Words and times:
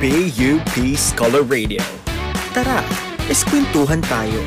PUP 0.00 0.96
Scholar 0.96 1.44
Radio. 1.44 1.84
Tara, 2.56 2.80
eskwentuhan 3.28 4.00
tayo. 4.08 4.40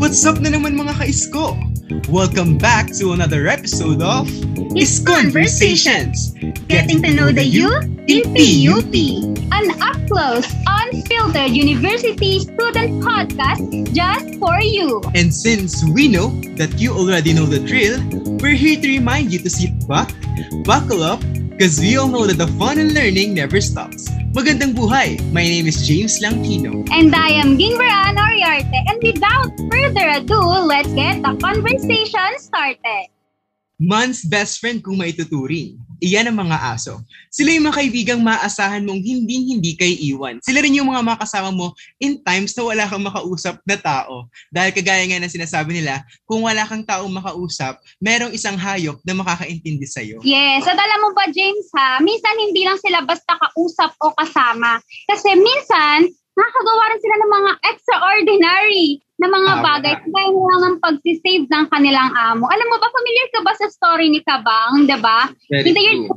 What's 0.00 0.24
up 0.24 0.40
na 0.40 0.56
naman 0.56 0.72
mga 0.72 0.96
ka-isko? 0.96 1.52
Welcome 2.08 2.56
back 2.56 2.88
to 2.96 3.12
another 3.12 3.52
episode 3.52 4.00
of 4.00 4.32
Is 4.72 4.96
Conversations! 5.04 6.32
Getting 6.72 7.04
to 7.04 7.12
know 7.12 7.36
the 7.36 7.44
you 7.44 7.68
in 8.08 8.24
PUP. 8.32 8.96
An 9.52 9.76
up-close, 9.84 10.48
unfiltered 10.64 11.52
university 11.52 12.40
student 12.72 13.04
podcast 13.04 13.60
just 13.92 14.40
for 14.40 14.56
you. 14.64 15.04
And 15.12 15.28
since 15.28 15.84
we 15.92 16.08
know 16.08 16.32
that 16.56 16.80
you 16.80 16.96
already 16.96 17.36
know 17.36 17.44
the 17.44 17.60
drill, 17.60 18.00
we're 18.40 18.56
here 18.56 18.80
to 18.80 18.88
remind 18.88 19.28
you 19.28 19.44
to 19.44 19.50
sit 19.52 19.76
back, 19.84 20.08
buckle 20.64 21.04
up, 21.04 21.20
because 21.52 21.76
we 21.78 22.00
all 22.00 22.08
know 22.08 22.24
that 22.24 22.40
the 22.40 22.48
fun 22.56 22.80
and 22.80 22.96
learning 22.96 23.36
never 23.36 23.60
stops. 23.60 24.08
Magandang 24.32 24.72
buhay! 24.72 25.20
My 25.36 25.44
name 25.44 25.68
is 25.68 25.84
James 25.84 26.24
Langkino. 26.24 26.88
And 26.88 27.12
I 27.12 27.36
am 27.36 27.60
Gingberan 27.60 28.16
Oriarte. 28.16 28.80
And 28.88 28.96
without 29.04 29.52
further 29.68 30.08
ado, 30.16 30.40
let's 30.64 30.88
get 30.96 31.20
the 31.20 31.36
conversation 31.36 32.32
started. 32.40 33.12
Man's 33.76 34.24
best 34.24 34.64
friend 34.64 34.80
kung 34.80 34.96
maituturing. 34.96 35.81
Iyan 36.02 36.34
ang 36.34 36.42
mga 36.42 36.58
aso. 36.74 36.98
Sila 37.30 37.54
yung 37.54 37.70
mga 37.70 37.78
kaibigang 37.78 38.18
maaasahan 38.18 38.82
mong 38.82 38.98
hindi-hindi 38.98 39.78
kay 39.78 39.94
iwan. 40.10 40.42
Sila 40.42 40.58
rin 40.58 40.74
yung 40.74 40.90
mga 40.90 41.06
makasama 41.06 41.54
mo 41.54 41.70
in 42.02 42.18
times 42.26 42.58
na 42.58 42.66
wala 42.66 42.90
kang 42.90 43.06
makausap 43.06 43.62
na 43.62 43.78
tao. 43.78 44.26
Dahil 44.50 44.74
kagaya 44.74 45.06
nga 45.06 45.22
ng 45.22 45.30
sinasabi 45.30 45.78
nila, 45.78 46.02
kung 46.26 46.42
wala 46.42 46.66
kang 46.66 46.82
taong 46.82 47.06
makausap, 47.06 47.78
merong 48.02 48.34
isang 48.34 48.58
hayop 48.58 48.98
na 49.06 49.14
makakaintindi 49.14 49.86
sa'yo. 49.86 50.18
Yes, 50.26 50.66
at 50.66 50.74
alam 50.74 50.98
mo 51.06 51.14
ba 51.14 51.30
James 51.30 51.70
ha, 51.78 52.02
minsan 52.02 52.34
hindi 52.34 52.66
lang 52.66 52.82
sila 52.82 53.06
basta 53.06 53.38
kausap 53.38 53.94
o 54.02 54.10
kasama. 54.18 54.82
Kasi 55.06 55.38
minsan, 55.38 56.10
nakakagawa 56.34 56.82
rin 56.90 57.00
sila 57.04 57.16
ng 57.22 57.30
mga 57.30 57.52
extraordinary 57.70 58.98
na 59.22 59.30
mga 59.30 59.52
Tama. 59.54 59.62
bagay 59.62 59.94
kaya 60.02 60.30
lang 60.34 60.60
ng 60.66 60.76
pagsisave 60.82 61.46
ng 61.46 61.64
kanilang 61.70 62.10
amo. 62.10 62.50
Alam 62.50 62.66
mo 62.66 62.76
ba, 62.82 62.90
familiar 62.90 63.28
ka 63.30 63.40
ba 63.46 63.54
sa 63.54 63.70
story 63.70 64.10
ni 64.10 64.18
Kabang, 64.26 64.90
di 64.90 64.98
ba? 64.98 65.30
In 65.54 65.70
the 65.70 65.82
year 65.82 66.02
true. 66.02 66.10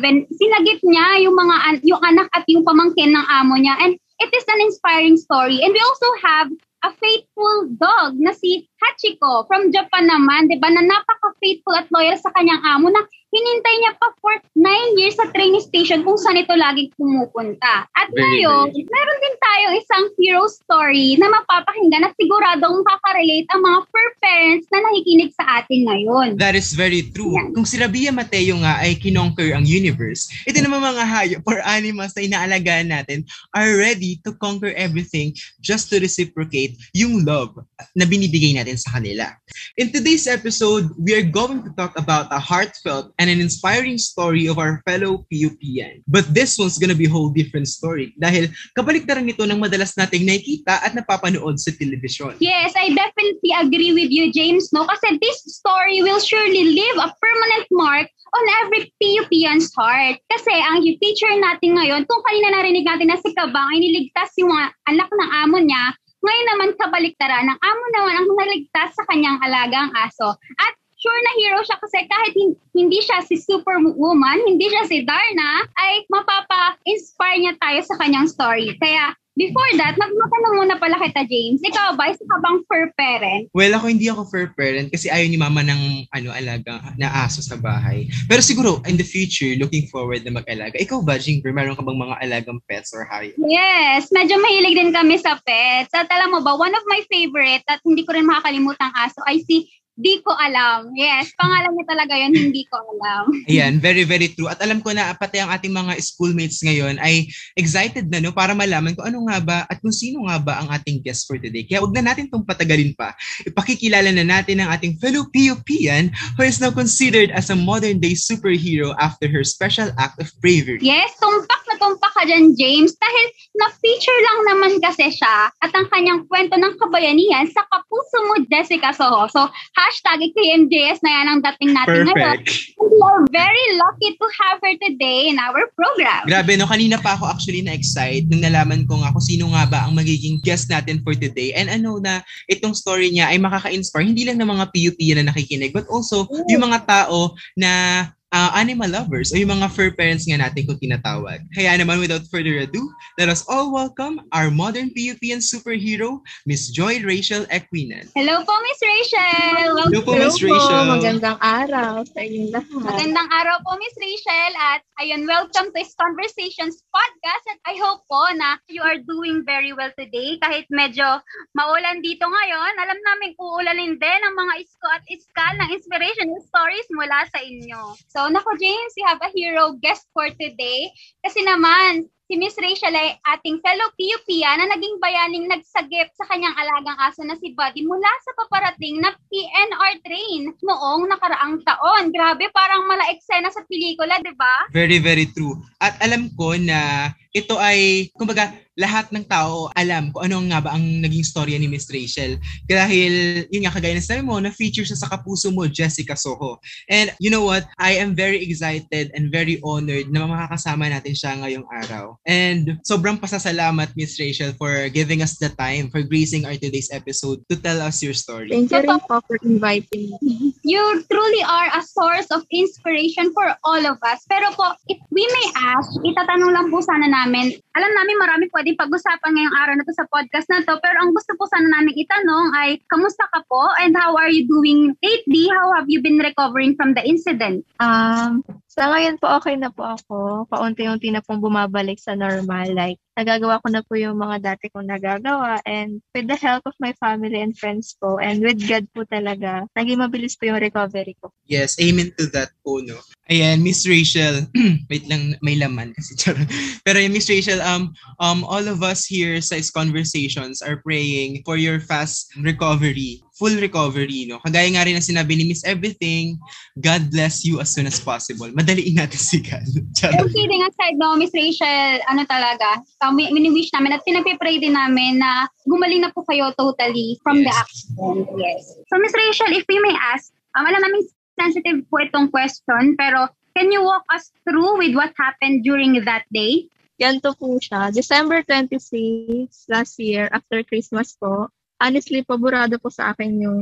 2011, 0.00 0.32
sinagip 0.32 0.80
niya 0.80 1.28
yung 1.28 1.36
mga 1.36 1.56
an- 1.68 1.84
yung 1.84 2.00
anak 2.00 2.32
at 2.32 2.48
yung 2.48 2.64
pamangkin 2.64 3.12
ng 3.12 3.26
amo 3.28 3.60
niya. 3.60 3.76
And 3.84 4.00
it 4.18 4.30
is 4.32 4.46
an 4.48 4.60
inspiring 4.64 5.20
story. 5.20 5.60
And 5.60 5.76
we 5.76 5.80
also 5.84 6.08
have 6.24 6.48
a 6.86 6.90
faithful 6.94 7.74
dog 7.74 8.16
na 8.16 8.32
si 8.32 8.67
Hachiko 8.78 9.46
from 9.50 9.74
Japan 9.74 10.06
naman, 10.06 10.46
di 10.46 10.56
ba, 10.58 10.70
na 10.70 10.86
napaka-faithful 10.86 11.74
at 11.74 11.90
loyal 11.90 12.14
sa 12.18 12.30
kanyang 12.34 12.62
amo 12.62 12.90
na 12.90 13.02
hinintay 13.28 13.74
niya 13.80 13.92
pa 14.00 14.08
for 14.24 14.34
nine 14.56 14.96
years 14.96 15.16
sa 15.16 15.28
training 15.32 15.60
station 15.60 16.00
kung 16.00 16.16
saan 16.16 16.40
ito 16.40 16.52
laging 16.56 16.88
pumupunta. 16.96 17.84
At 17.92 18.08
Very, 18.08 18.40
ngayon, 18.40 18.72
very 18.72 18.88
meron 18.88 19.18
din 19.20 19.36
tayong 19.36 19.76
isang 19.76 20.04
hero 20.16 20.44
story 20.48 21.20
na 21.20 21.28
mapapakinggan 21.28 22.08
at 22.08 22.16
siguradong 22.16 22.80
makaka-relate 22.80 23.48
ang 23.52 23.60
mga 23.60 23.78
fur 23.92 24.08
parents 24.18 24.66
na 24.72 24.78
nakikinig 24.80 25.30
sa 25.36 25.44
atin 25.60 25.80
ngayon. 25.84 26.28
That 26.40 26.56
is 26.56 26.72
very 26.72 27.04
true. 27.12 27.36
Yan. 27.36 27.52
Kung 27.52 27.68
si 27.68 27.76
Rabia 27.76 28.10
Mateo 28.10 28.56
nga 28.64 28.80
ay 28.80 28.96
kinonquer 28.96 29.52
ang 29.52 29.68
universe, 29.68 30.32
ito 30.48 30.58
naman 30.64 30.80
mga 30.80 31.04
hayop 31.04 31.42
or 31.44 31.60
animals 31.68 32.16
na 32.16 32.24
inaalagaan 32.24 32.88
natin 32.88 33.28
are 33.52 33.76
ready 33.76 34.16
to 34.24 34.32
conquer 34.40 34.72
everything 34.72 35.36
just 35.60 35.92
to 35.92 36.00
reciprocate 36.00 36.80
yung 36.96 37.28
love 37.28 37.52
na 37.92 38.08
binibigay 38.08 38.56
natin 38.56 38.67
sa 38.76 38.98
kanila. 38.98 39.32
In 39.78 39.88
today's 39.94 40.26
episode, 40.26 40.90
we 40.98 41.14
are 41.14 41.24
going 41.24 41.64
to 41.64 41.70
talk 41.78 41.96
about 41.96 42.28
a 42.34 42.42
heartfelt 42.42 43.14
and 43.16 43.30
an 43.30 43.40
inspiring 43.40 43.96
story 43.96 44.50
of 44.50 44.58
our 44.58 44.82
fellow 44.84 45.24
PUPN. 45.32 46.04
But 46.04 46.34
this 46.34 46.58
one's 46.58 46.76
gonna 46.76 46.98
be 46.98 47.06
a 47.06 47.14
whole 47.14 47.30
different 47.30 47.70
story 47.70 48.12
dahil 48.18 48.50
kabaliktaran 48.76 49.24
nito 49.24 49.46
ng 49.46 49.62
madalas 49.62 49.94
nating 49.96 50.26
nakikita 50.28 50.82
at 50.82 50.92
napapanood 50.92 51.56
sa 51.56 51.72
television. 51.72 52.34
Yes, 52.42 52.74
I 52.76 52.92
definitely 52.92 53.52
agree 53.54 53.92
with 53.94 54.10
you, 54.10 54.34
James, 54.34 54.74
no? 54.74 54.84
Kasi 54.84 55.16
this 55.22 55.46
story 55.48 56.02
will 56.02 56.20
surely 56.20 56.74
leave 56.74 56.98
a 56.98 57.08
permanent 57.16 57.66
mark 57.72 58.10
on 58.34 58.44
every 58.64 58.92
PUPian's 59.00 59.72
heart. 59.72 60.20
Kasi 60.28 60.52
ang 60.52 60.84
feature 60.84 61.36
natin 61.40 61.78
ngayon, 61.78 62.02
kung 62.04 62.22
kanina 62.24 62.60
narinig 62.60 62.84
natin 62.84 63.08
na 63.08 63.18
si 63.20 63.32
Kabang 63.32 63.68
ay 63.72 63.80
niligtas 63.80 64.32
yung 64.36 64.52
anak 64.88 65.08
ng 65.08 65.30
amo 65.44 65.58
niya, 65.62 65.96
ngayon 66.28 66.48
naman 66.52 66.70
kabaliktaran, 66.76 67.48
ang 67.48 67.60
amo 67.60 67.84
naman 67.96 68.14
ang 68.20 68.28
naligtas 68.36 68.92
sa 68.92 69.08
kanyang 69.08 69.40
alagang 69.40 69.88
aso. 69.96 70.36
At 70.36 70.72
sure 71.00 71.20
na 71.24 71.32
hero 71.40 71.60
siya 71.64 71.80
kasi 71.80 72.04
kahit 72.04 72.34
hin- 72.36 72.58
hindi 72.76 73.00
siya 73.00 73.24
si 73.24 73.40
Superwoman, 73.40 74.44
hindi 74.44 74.68
siya 74.68 74.84
si 74.84 75.08
Darna, 75.08 75.64
ay 75.80 76.04
mapapa-inspire 76.12 77.38
niya 77.40 77.54
tayo 77.56 77.80
sa 77.86 77.96
kanyang 77.96 78.28
story. 78.28 78.76
Kaya 78.76 79.16
before 79.38 79.70
that, 79.78 79.94
magmatanong 79.94 80.54
muna 80.58 80.74
pala 80.82 80.98
kita, 80.98 81.22
James. 81.30 81.62
Ikaw 81.62 81.94
ba, 81.94 82.10
isa 82.10 82.26
ka 82.26 82.36
bang 82.42 82.58
fur 82.66 82.84
parent? 82.98 83.46
Well, 83.54 83.72
ako 83.78 83.86
hindi 83.86 84.10
ako 84.10 84.26
fur 84.26 84.50
parent 84.58 84.90
kasi 84.90 85.06
ayaw 85.08 85.30
ni 85.30 85.38
mama 85.38 85.62
ng 85.62 86.10
ano, 86.10 86.28
alaga 86.34 86.82
na 86.98 87.08
aso 87.24 87.38
sa 87.40 87.54
bahay. 87.54 88.10
Pero 88.26 88.42
siguro, 88.42 88.82
in 88.90 88.98
the 88.98 89.06
future, 89.06 89.54
looking 89.56 89.86
forward 89.88 90.26
na 90.26 90.42
mag-alaga. 90.42 90.74
Ikaw 90.76 90.98
ba, 91.06 91.16
Jingber, 91.16 91.54
meron 91.54 91.78
ka 91.78 91.86
bang 91.86 92.02
mga 92.02 92.16
alagang 92.18 92.60
pets 92.66 92.90
or 92.90 93.06
hayop? 93.06 93.38
Yes, 93.38 94.10
medyo 94.10 94.36
mahilig 94.42 94.74
din 94.74 94.90
kami 94.90 95.16
sa 95.22 95.38
pets. 95.46 95.94
At 95.94 96.10
alam 96.10 96.34
mo 96.34 96.42
ba, 96.42 96.58
one 96.58 96.74
of 96.74 96.82
my 96.90 97.00
favorite 97.06 97.62
at 97.70 97.78
hindi 97.86 98.02
ko 98.02 98.18
rin 98.18 98.26
makakalimutang 98.26 98.90
aso 98.98 99.22
ay 99.30 99.46
si 99.46 99.70
Di 99.98 100.22
ko 100.22 100.30
alam. 100.30 100.94
Yes, 100.94 101.34
pangalan 101.34 101.74
niya 101.74 101.86
talaga 101.90 102.14
yun, 102.14 102.30
hindi 102.30 102.62
ko 102.70 102.78
alam. 102.78 103.34
Ayan, 103.50 103.82
very, 103.82 104.06
very 104.06 104.30
true. 104.30 104.46
At 104.46 104.62
alam 104.62 104.78
ko 104.78 104.94
na 104.94 105.10
pati 105.18 105.42
ang 105.42 105.50
ating 105.50 105.74
mga 105.74 105.98
schoolmates 105.98 106.62
ngayon 106.62 107.02
ay 107.02 107.26
excited 107.58 108.06
na 108.06 108.22
no 108.22 108.30
para 108.30 108.54
malaman 108.54 108.94
kung 108.94 109.10
ano 109.10 109.26
nga 109.26 109.42
ba 109.42 109.58
at 109.66 109.82
kung 109.82 109.90
sino 109.90 110.30
nga 110.30 110.38
ba 110.38 110.62
ang 110.62 110.70
ating 110.70 111.02
guest 111.02 111.26
for 111.26 111.34
today. 111.34 111.66
Kaya 111.66 111.82
huwag 111.82 111.98
na 111.98 112.14
natin 112.14 112.30
itong 112.30 112.46
patagalin 112.46 112.94
pa. 112.94 113.10
Ipakikilala 113.42 114.14
na 114.14 114.22
natin 114.22 114.62
ang 114.62 114.70
ating 114.70 115.02
fellow 115.02 115.26
PUPian 115.34 116.14
who 116.38 116.46
is 116.46 116.62
now 116.62 116.70
considered 116.70 117.34
as 117.34 117.50
a 117.50 117.58
modern-day 117.58 118.14
superhero 118.14 118.94
after 119.02 119.26
her 119.26 119.42
special 119.42 119.90
act 119.98 120.22
of 120.22 120.30
bravery. 120.38 120.78
Yes, 120.78 121.10
tumpak 121.18 121.58
na 121.66 121.74
tumpak 121.74 122.14
ka 122.14 122.22
dyan, 122.22 122.54
James. 122.54 122.94
Dahil 122.94 123.26
na-feature 123.58 124.20
lang 124.22 124.38
naman 124.54 124.72
kasi 124.78 125.10
siya 125.10 125.50
at 125.50 125.70
ang 125.74 125.90
kanyang 125.90 126.22
kwento 126.30 126.54
ng 126.54 126.78
kabayanihan 126.78 127.50
sa 127.50 127.66
Kapuso 127.66 128.18
mo, 128.30 128.34
Jessica 128.46 128.94
Soho. 128.94 129.26
So, 129.26 129.50
hashtag 129.88 130.20
KMJS 130.36 131.00
na 131.00 131.10
yan 131.10 131.26
ang 131.32 131.40
dating 131.40 131.72
natin 131.72 132.04
ngayon. 132.04 132.44
Perfect. 132.44 132.76
And 132.76 132.88
we 132.92 132.98
are 133.00 133.24
very 133.32 133.66
lucky 133.80 134.10
to 134.20 134.26
have 134.44 134.58
her 134.60 134.74
today 134.76 135.32
in 135.32 135.40
our 135.40 135.64
program. 135.72 136.28
Grabe, 136.28 136.60
no? 136.60 136.68
Kanina 136.68 137.00
pa 137.00 137.16
ako 137.16 137.24
actually 137.24 137.64
na-excite 137.64 138.28
nung 138.28 138.44
nalaman 138.44 138.84
ko 138.84 139.00
nga 139.00 139.16
kung 139.16 139.24
sino 139.24 139.48
nga 139.56 139.64
ba 139.64 139.88
ang 139.88 139.96
magiging 139.96 140.44
guest 140.44 140.68
natin 140.68 141.00
for 141.00 141.16
today. 141.16 141.56
And 141.56 141.72
ano 141.72 141.96
na 141.96 142.20
itong 142.52 142.76
story 142.76 143.08
niya 143.08 143.32
ay 143.32 143.40
makaka-inspire 143.40 144.04
hindi 144.04 144.28
lang 144.28 144.36
ng 144.36 144.50
mga 144.52 144.68
PUP 144.68 145.00
na 145.16 145.32
nakikinig 145.32 145.72
but 145.72 145.88
also 145.88 146.28
yung 146.52 146.68
mga 146.68 146.84
tao 146.84 147.32
na 147.56 148.04
ah, 148.32 148.52
animal 148.56 148.90
lovers 148.92 149.32
o 149.32 149.40
yung 149.40 149.52
mga 149.52 149.68
fur 149.72 149.90
parents 149.92 150.28
nga 150.28 150.36
natin 150.36 150.68
kung 150.68 150.76
tinatawag. 150.76 151.40
Kaya 151.56 151.80
naman 151.80 152.00
without 152.00 152.24
further 152.28 152.60
ado, 152.60 152.80
let 153.16 153.32
us 153.32 153.44
all 153.48 153.72
welcome 153.72 154.20
our 154.36 154.52
modern 154.52 154.92
PUPian 154.92 155.40
superhero, 155.40 156.20
Miss 156.44 156.68
Joy 156.68 157.00
Rachel 157.04 157.48
Equinan. 157.48 158.08
Hello 158.12 158.44
po, 158.44 158.52
Miss 158.64 158.80
Rachel. 158.84 159.40
Welcome 159.64 159.92
Hello 159.92 160.00
po, 160.04 160.12
Miss 160.16 160.36
Hello 160.36 160.52
po, 160.52 160.56
Rachel. 160.60 160.84
magandang 160.92 161.38
araw 161.40 161.92
sa 162.04 162.20
inyong 162.20 162.50
lahat. 162.52 162.82
Magandang 162.84 163.28
araw 163.32 163.56
po, 163.64 163.70
Miss 163.80 163.96
Rachel. 163.96 164.52
At 164.58 164.80
ayun, 165.00 165.24
welcome 165.24 165.72
to 165.72 165.76
this 165.76 165.96
Conversations 165.96 166.84
podcast. 166.92 167.44
At 167.48 167.60
I 167.64 167.74
hope 167.80 168.04
po 168.10 168.22
na 168.36 168.60
you 168.68 168.84
are 168.84 169.00
doing 169.00 169.46
very 169.46 169.72
well 169.72 169.90
today. 169.96 170.36
Kahit 170.44 170.68
medyo 170.68 171.22
maulan 171.56 172.04
dito 172.04 172.28
ngayon, 172.28 172.72
alam 172.76 172.98
namin 172.98 173.32
uulanin 173.38 173.94
din 173.96 174.20
ang 174.20 174.34
mga 174.36 174.54
isko 174.60 174.88
at 174.92 175.04
iskal 175.08 175.52
ng 175.62 175.70
inspiration 175.72 176.28
stories 176.44 176.88
mula 176.92 177.24
sa 177.30 177.38
inyo. 177.40 177.80
So, 178.10 178.17
nako 178.26 178.58
James, 178.58 178.92
we 178.98 179.06
have 179.06 179.22
a 179.22 179.30
hero 179.30 179.78
guest 179.78 180.10
for 180.10 180.26
today. 180.34 180.90
Kasi 181.22 181.46
naman, 181.46 182.10
si 182.28 182.36
Miss 182.36 182.60
Rachel 182.60 182.92
ay 182.92 183.16
ating 183.24 183.56
fellow 183.64 183.88
PUP 183.96 184.28
na 184.44 184.68
naging 184.68 185.00
bayaning 185.00 185.48
nagsagip 185.48 186.12
sa 186.12 186.28
kanyang 186.28 186.52
alagang 186.60 187.00
aso 187.00 187.24
na 187.24 187.38
si 187.40 187.56
Buddy 187.56 187.88
mula 187.88 188.10
sa 188.20 188.30
paparating 188.36 189.00
na 189.00 189.16
PNR 189.32 189.94
train 190.04 190.52
noong 190.60 191.08
nakaraang 191.08 191.64
taon. 191.64 192.12
Grabe, 192.12 192.52
parang 192.52 192.84
mala 192.84 193.08
eksena 193.08 193.48
sa 193.48 193.64
pelikula, 193.64 194.20
di 194.20 194.36
ba? 194.36 194.68
Very, 194.76 195.00
very 195.00 195.24
true. 195.32 195.56
At 195.80 195.96
alam 196.04 196.28
ko 196.36 196.52
na 196.60 197.08
ito 197.32 197.56
ay, 197.56 198.12
kumbaga, 198.12 198.52
lahat 198.78 199.10
ng 199.10 199.26
tao 199.26 199.68
alam 199.74 200.14
kung 200.14 200.30
ano 200.30 200.38
nga 200.46 200.62
ba 200.62 200.78
ang 200.78 201.02
naging 201.02 201.26
storya 201.26 201.58
ni 201.58 201.66
Miss 201.66 201.90
Rachel. 201.90 202.38
Dahil, 202.64 203.44
yun 203.50 203.66
nga, 203.66 203.74
kagaya 203.74 203.98
na 203.98 204.00
sabi 204.00 204.22
mo, 204.22 204.38
na-feature 204.38 204.86
siya 204.86 204.96
sa 204.96 205.10
kapuso 205.10 205.50
mo, 205.50 205.66
Jessica 205.66 206.14
Soho. 206.14 206.62
And 206.86 207.10
you 207.18 207.28
know 207.28 207.42
what? 207.42 207.66
I 207.82 207.98
am 207.98 208.14
very 208.14 208.38
excited 208.38 209.10
and 209.12 209.34
very 209.34 209.58
honored 209.66 210.14
na 210.14 210.30
makakasama 210.30 210.94
natin 210.94 211.18
siya 211.18 211.42
ngayong 211.42 211.66
araw. 211.66 212.22
And 212.22 212.78
sobrang 212.86 213.18
pasasalamat, 213.18 213.98
Miss 213.98 214.14
Rachel, 214.22 214.54
for 214.54 214.86
giving 214.94 215.20
us 215.26 215.36
the 215.42 215.50
time, 215.58 215.90
for 215.90 216.06
gracing 216.06 216.46
our 216.46 216.54
today's 216.54 216.94
episode 216.94 217.42
to 217.50 217.58
tell 217.58 217.82
us 217.82 217.98
your 217.98 218.14
story. 218.14 218.54
Thank 218.54 218.70
you 218.70 218.86
po 218.86 219.18
for 219.26 219.36
inviting 219.42 220.14
me. 220.22 220.54
You 220.62 221.02
truly 221.10 221.42
are 221.42 221.74
a 221.74 221.82
source 221.82 222.30
of 222.30 222.46
inspiration 222.54 223.34
for 223.34 223.58
all 223.66 223.82
of 223.82 223.98
us. 224.06 224.22
Pero 224.30 224.54
po, 224.54 224.78
if 224.86 225.00
we 225.10 225.24
may 225.26 225.46
ask, 225.74 225.90
itatanong 226.06 226.52
lang 226.54 226.66
po 226.70 226.78
sana 226.84 227.08
namin, 227.10 227.56
alam 227.74 227.92
namin 227.94 228.16
marami 228.20 228.44
pwedeng 228.68 228.84
pag-usapan 228.84 229.32
ngayong 229.32 229.56
araw 229.64 229.74
na 229.80 229.86
to 229.88 229.96
sa 229.96 230.04
podcast 230.12 230.44
na 230.52 230.60
to, 230.60 230.76
pero 230.84 231.00
ang 231.00 231.16
gusto 231.16 231.32
po 231.40 231.48
sana 231.48 231.64
namin 231.72 231.96
itanong 231.96 232.52
ay, 232.52 232.76
kamusta 232.92 233.24
ka 233.32 233.40
po 233.48 233.64
and 233.80 233.96
how 233.96 234.12
are 234.12 234.28
you 234.28 234.44
doing 234.44 234.92
lately? 235.00 235.48
How 235.48 235.72
have 235.72 235.88
you 235.88 236.04
been 236.04 236.20
recovering 236.20 236.76
from 236.76 236.92
the 236.92 237.00
incident? 237.00 237.64
Um, 237.80 238.44
sa 238.68 238.92
ngayon 238.92 239.16
po, 239.16 239.32
okay 239.40 239.56
na 239.56 239.72
po 239.72 239.88
ako. 239.88 240.44
Paunti-unti 240.52 241.08
na 241.08 241.24
pong 241.24 241.40
bumabalik 241.40 241.96
sa 241.96 242.12
normal. 242.12 242.76
Like, 242.76 243.00
nagagawa 243.18 243.58
ko 243.58 243.66
na 243.74 243.82
po 243.82 243.98
yung 243.98 244.14
mga 244.14 244.54
dati 244.54 244.70
kong 244.70 244.86
nagagawa 244.86 245.58
and 245.66 245.98
with 246.14 246.30
the 246.30 246.38
help 246.38 246.62
of 246.70 246.78
my 246.78 246.94
family 247.02 247.42
and 247.42 247.58
friends 247.58 247.98
po 247.98 248.22
and 248.22 248.38
with 248.38 248.62
God 248.62 248.86
po 248.94 249.02
talaga, 249.02 249.66
naging 249.74 249.98
mabilis 249.98 250.38
po 250.38 250.46
yung 250.46 250.62
recovery 250.62 251.18
ko. 251.18 251.34
Yes, 251.50 251.74
amen 251.82 252.14
to 252.14 252.30
that 252.30 252.54
po, 252.62 252.78
no? 252.78 253.02
Ayan, 253.26 253.66
Miss 253.66 253.82
Rachel, 253.84 254.46
wait 254.90 255.04
lang, 255.10 255.34
may 255.42 255.58
laman 255.58 255.90
kasi 255.98 256.14
charot. 256.14 256.46
Pero 256.86 257.02
Miss 257.10 257.26
Rachel, 257.26 257.58
um, 257.60 257.90
um, 258.22 258.46
all 258.46 258.64
of 258.70 258.86
us 258.86 259.02
here 259.04 259.42
sa 259.42 259.58
Is 259.58 259.74
Conversations 259.74 260.62
are 260.62 260.78
praying 260.80 261.42
for 261.42 261.58
your 261.58 261.82
fast 261.82 262.30
recovery, 262.38 263.20
full 263.38 263.54
recovery, 263.62 264.26
no? 264.26 264.42
Kagaya 264.42 264.66
nga 264.74 264.82
rin 264.82 264.98
na 264.98 265.00
sinabi 265.00 265.38
ni 265.38 265.46
Miss 265.46 265.62
Everything, 265.62 266.34
God 266.74 267.06
bless 267.08 267.46
you 267.46 267.62
as 267.62 267.70
soon 267.70 267.86
as 267.86 268.02
possible. 268.02 268.50
Madaliin 268.50 268.98
natin 268.98 269.22
si 269.22 269.38
God. 269.38 269.62
And 270.18 270.26
kidding 270.34 270.66
aside, 270.66 270.98
no, 270.98 271.14
Miss 271.14 271.30
Rachel, 271.30 272.02
ano 272.10 272.26
talaga, 272.26 272.82
um, 273.06 273.14
mini-wish 273.14 273.70
namin 273.70 273.94
at 273.94 274.02
pinagpipray 274.02 274.58
din 274.58 274.74
namin 274.74 275.22
na 275.22 275.46
gumaling 275.70 276.02
na 276.02 276.10
po 276.10 276.26
kayo 276.26 276.50
totally 276.58 277.14
from 277.22 277.40
the 277.40 277.48
Yes. 277.48 277.62
accident. 277.62 278.26
Yes. 278.34 278.62
So, 278.90 278.98
Miss 278.98 279.14
Rachel, 279.14 279.54
if 279.54 279.64
we 279.70 279.78
may 279.78 279.94
ask, 279.94 280.34
um, 280.58 280.66
alam 280.66 280.82
namin 280.82 281.06
sensitive 281.38 281.86
po 281.86 282.02
itong 282.02 282.34
question, 282.34 282.98
pero 282.98 283.30
can 283.54 283.70
you 283.70 283.86
walk 283.86 284.02
us 284.10 284.34
through 284.42 284.82
with 284.82 284.98
what 284.98 285.14
happened 285.14 285.62
during 285.62 285.94
that 286.02 286.26
day? 286.34 286.66
Yan 286.98 287.22
to 287.22 287.30
po 287.38 287.62
siya. 287.62 287.94
December 287.94 288.42
26 288.42 289.54
last 289.70 289.94
year, 290.02 290.26
after 290.34 290.66
Christmas 290.66 291.14
po, 291.14 291.46
honestly, 291.78 292.26
paborado 292.26 292.76
po 292.82 292.90
sa 292.90 293.14
akin 293.14 293.30
yung 293.38 293.60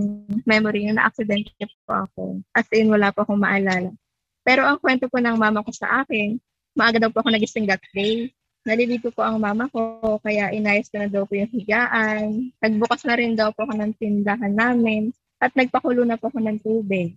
memory 0.48 0.88
yung 0.88 0.96
na-accident 0.96 1.46
po 1.84 1.92
ako. 2.08 2.22
As 2.56 2.66
in, 2.72 2.88
wala 2.88 3.12
po 3.12 3.22
akong 3.22 3.40
maalala. 3.40 3.92
Pero 4.42 4.64
ang 4.64 4.80
kwento 4.80 5.06
po 5.06 5.20
ng 5.20 5.36
mama 5.36 5.62
ko 5.62 5.70
sa 5.70 6.02
akin, 6.02 6.40
maaga 6.72 7.00
daw 7.00 7.12
po 7.12 7.20
ako 7.22 7.30
nagising 7.32 7.68
that 7.68 7.82
day. 7.92 8.32
Nalilito 8.66 9.14
po 9.14 9.22
ang 9.22 9.38
mama 9.38 9.70
ko, 9.70 10.18
kaya 10.26 10.50
inayos 10.50 10.90
ko 10.90 10.98
na 10.98 11.06
daw 11.06 11.22
po 11.22 11.38
yung 11.38 11.52
higaan. 11.52 12.50
Nagbukas 12.58 13.06
na 13.06 13.14
rin 13.14 13.38
daw 13.38 13.54
po 13.54 13.62
ako 13.62 13.78
ng 13.78 13.92
tindahan 13.94 14.50
namin 14.50 15.14
at 15.38 15.54
nagpakulo 15.54 16.02
na 16.02 16.18
po 16.18 16.32
ako 16.32 16.42
ng 16.42 16.58
tubig. 16.58 17.14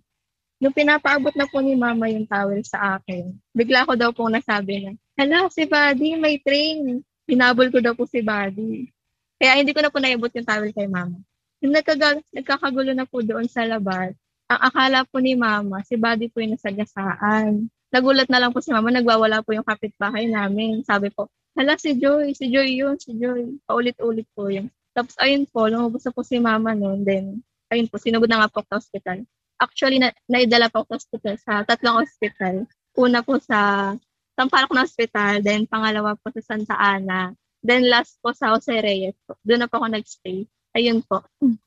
Nung 0.60 0.76
pinapaabot 0.76 1.32
na 1.34 1.48
po 1.48 1.64
ni 1.64 1.72
mama 1.72 2.12
yung 2.12 2.28
towel 2.28 2.60
sa 2.62 3.00
akin, 3.00 3.32
bigla 3.56 3.88
ko 3.88 3.96
daw 3.96 4.12
po 4.12 4.28
nasabi 4.28 4.84
na, 4.84 4.90
hala, 5.16 5.48
si 5.48 5.64
Buddy, 5.64 6.20
may 6.20 6.36
train. 6.36 7.00
Hinabol 7.24 7.72
ko 7.72 7.80
daw 7.80 7.96
po 7.96 8.04
si 8.04 8.20
Buddy. 8.20 8.92
Kaya 9.40 9.56
hindi 9.56 9.72
ko 9.72 9.80
na 9.80 9.88
po 9.88 9.96
naibot 9.96 10.28
yung 10.36 10.44
towel 10.44 10.68
kay 10.76 10.84
mama. 10.84 11.16
Yung 11.64 11.72
nagkaga- 11.72 12.20
nagkakagulo 12.36 12.92
na 12.92 13.08
po 13.08 13.24
doon 13.24 13.48
sa 13.48 13.64
labas, 13.64 14.12
ang 14.52 14.60
akala 14.60 15.08
po 15.08 15.16
ni 15.16 15.32
mama, 15.32 15.80
si 15.88 15.96
Buddy 15.96 16.28
po 16.28 16.44
yung 16.44 16.60
nasagasaan. 16.60 17.72
Nagulat 17.88 18.28
na 18.28 18.36
lang 18.36 18.52
po 18.52 18.60
si 18.60 18.68
mama, 18.68 18.92
nagwawala 18.92 19.40
po 19.40 19.56
yung 19.56 19.64
kapitbahay 19.64 20.28
namin. 20.28 20.84
Sabi 20.84 21.08
po, 21.08 21.32
hala 21.56 21.80
si 21.80 21.96
Joy, 21.96 22.36
si 22.36 22.52
Joy 22.52 22.84
yun, 22.84 23.00
si 23.00 23.16
Joy. 23.16 23.56
Paulit-ulit 23.64 24.28
po 24.36 24.52
yun. 24.52 24.68
Tapos 24.92 25.16
ayun 25.16 25.48
po, 25.48 25.70
lumabas 25.70 26.04
po 26.04 26.20
si 26.20 26.36
mama 26.36 26.76
noon. 26.76 27.00
Then, 27.06 27.40
ayun 27.72 27.88
po, 27.88 27.96
sinugod 27.96 28.28
na 28.28 28.44
nga 28.44 28.52
po 28.52 28.60
sa 28.68 28.76
hospital. 28.76 29.24
Actually, 29.56 30.02
na, 30.02 30.12
naidala 30.28 30.68
po 30.68 30.84
sa 30.84 31.00
hospital 31.00 31.34
sa 31.40 31.64
tatlong 31.64 32.04
hospital. 32.04 32.68
Una 32.98 33.24
po 33.24 33.40
sa 33.40 33.94
Sampaloc 34.34 34.72
na 34.72 34.88
hospital, 34.88 35.44
then 35.44 35.68
pangalawa 35.68 36.16
po 36.16 36.32
sa 36.32 36.40
Santa 36.40 36.72
Ana, 36.72 37.36
then 37.64 37.88
last 37.88 38.16
po 38.20 38.32
sa 38.32 38.56
Jose 38.56 38.72
Reyes 38.72 39.16
po. 39.24 39.36
Doon 39.44 39.64
na 39.64 39.68
po 39.68 39.80
ako 39.80 39.92
nagstay. 39.92 40.48
Ayun 40.76 41.02
po. 41.02 41.22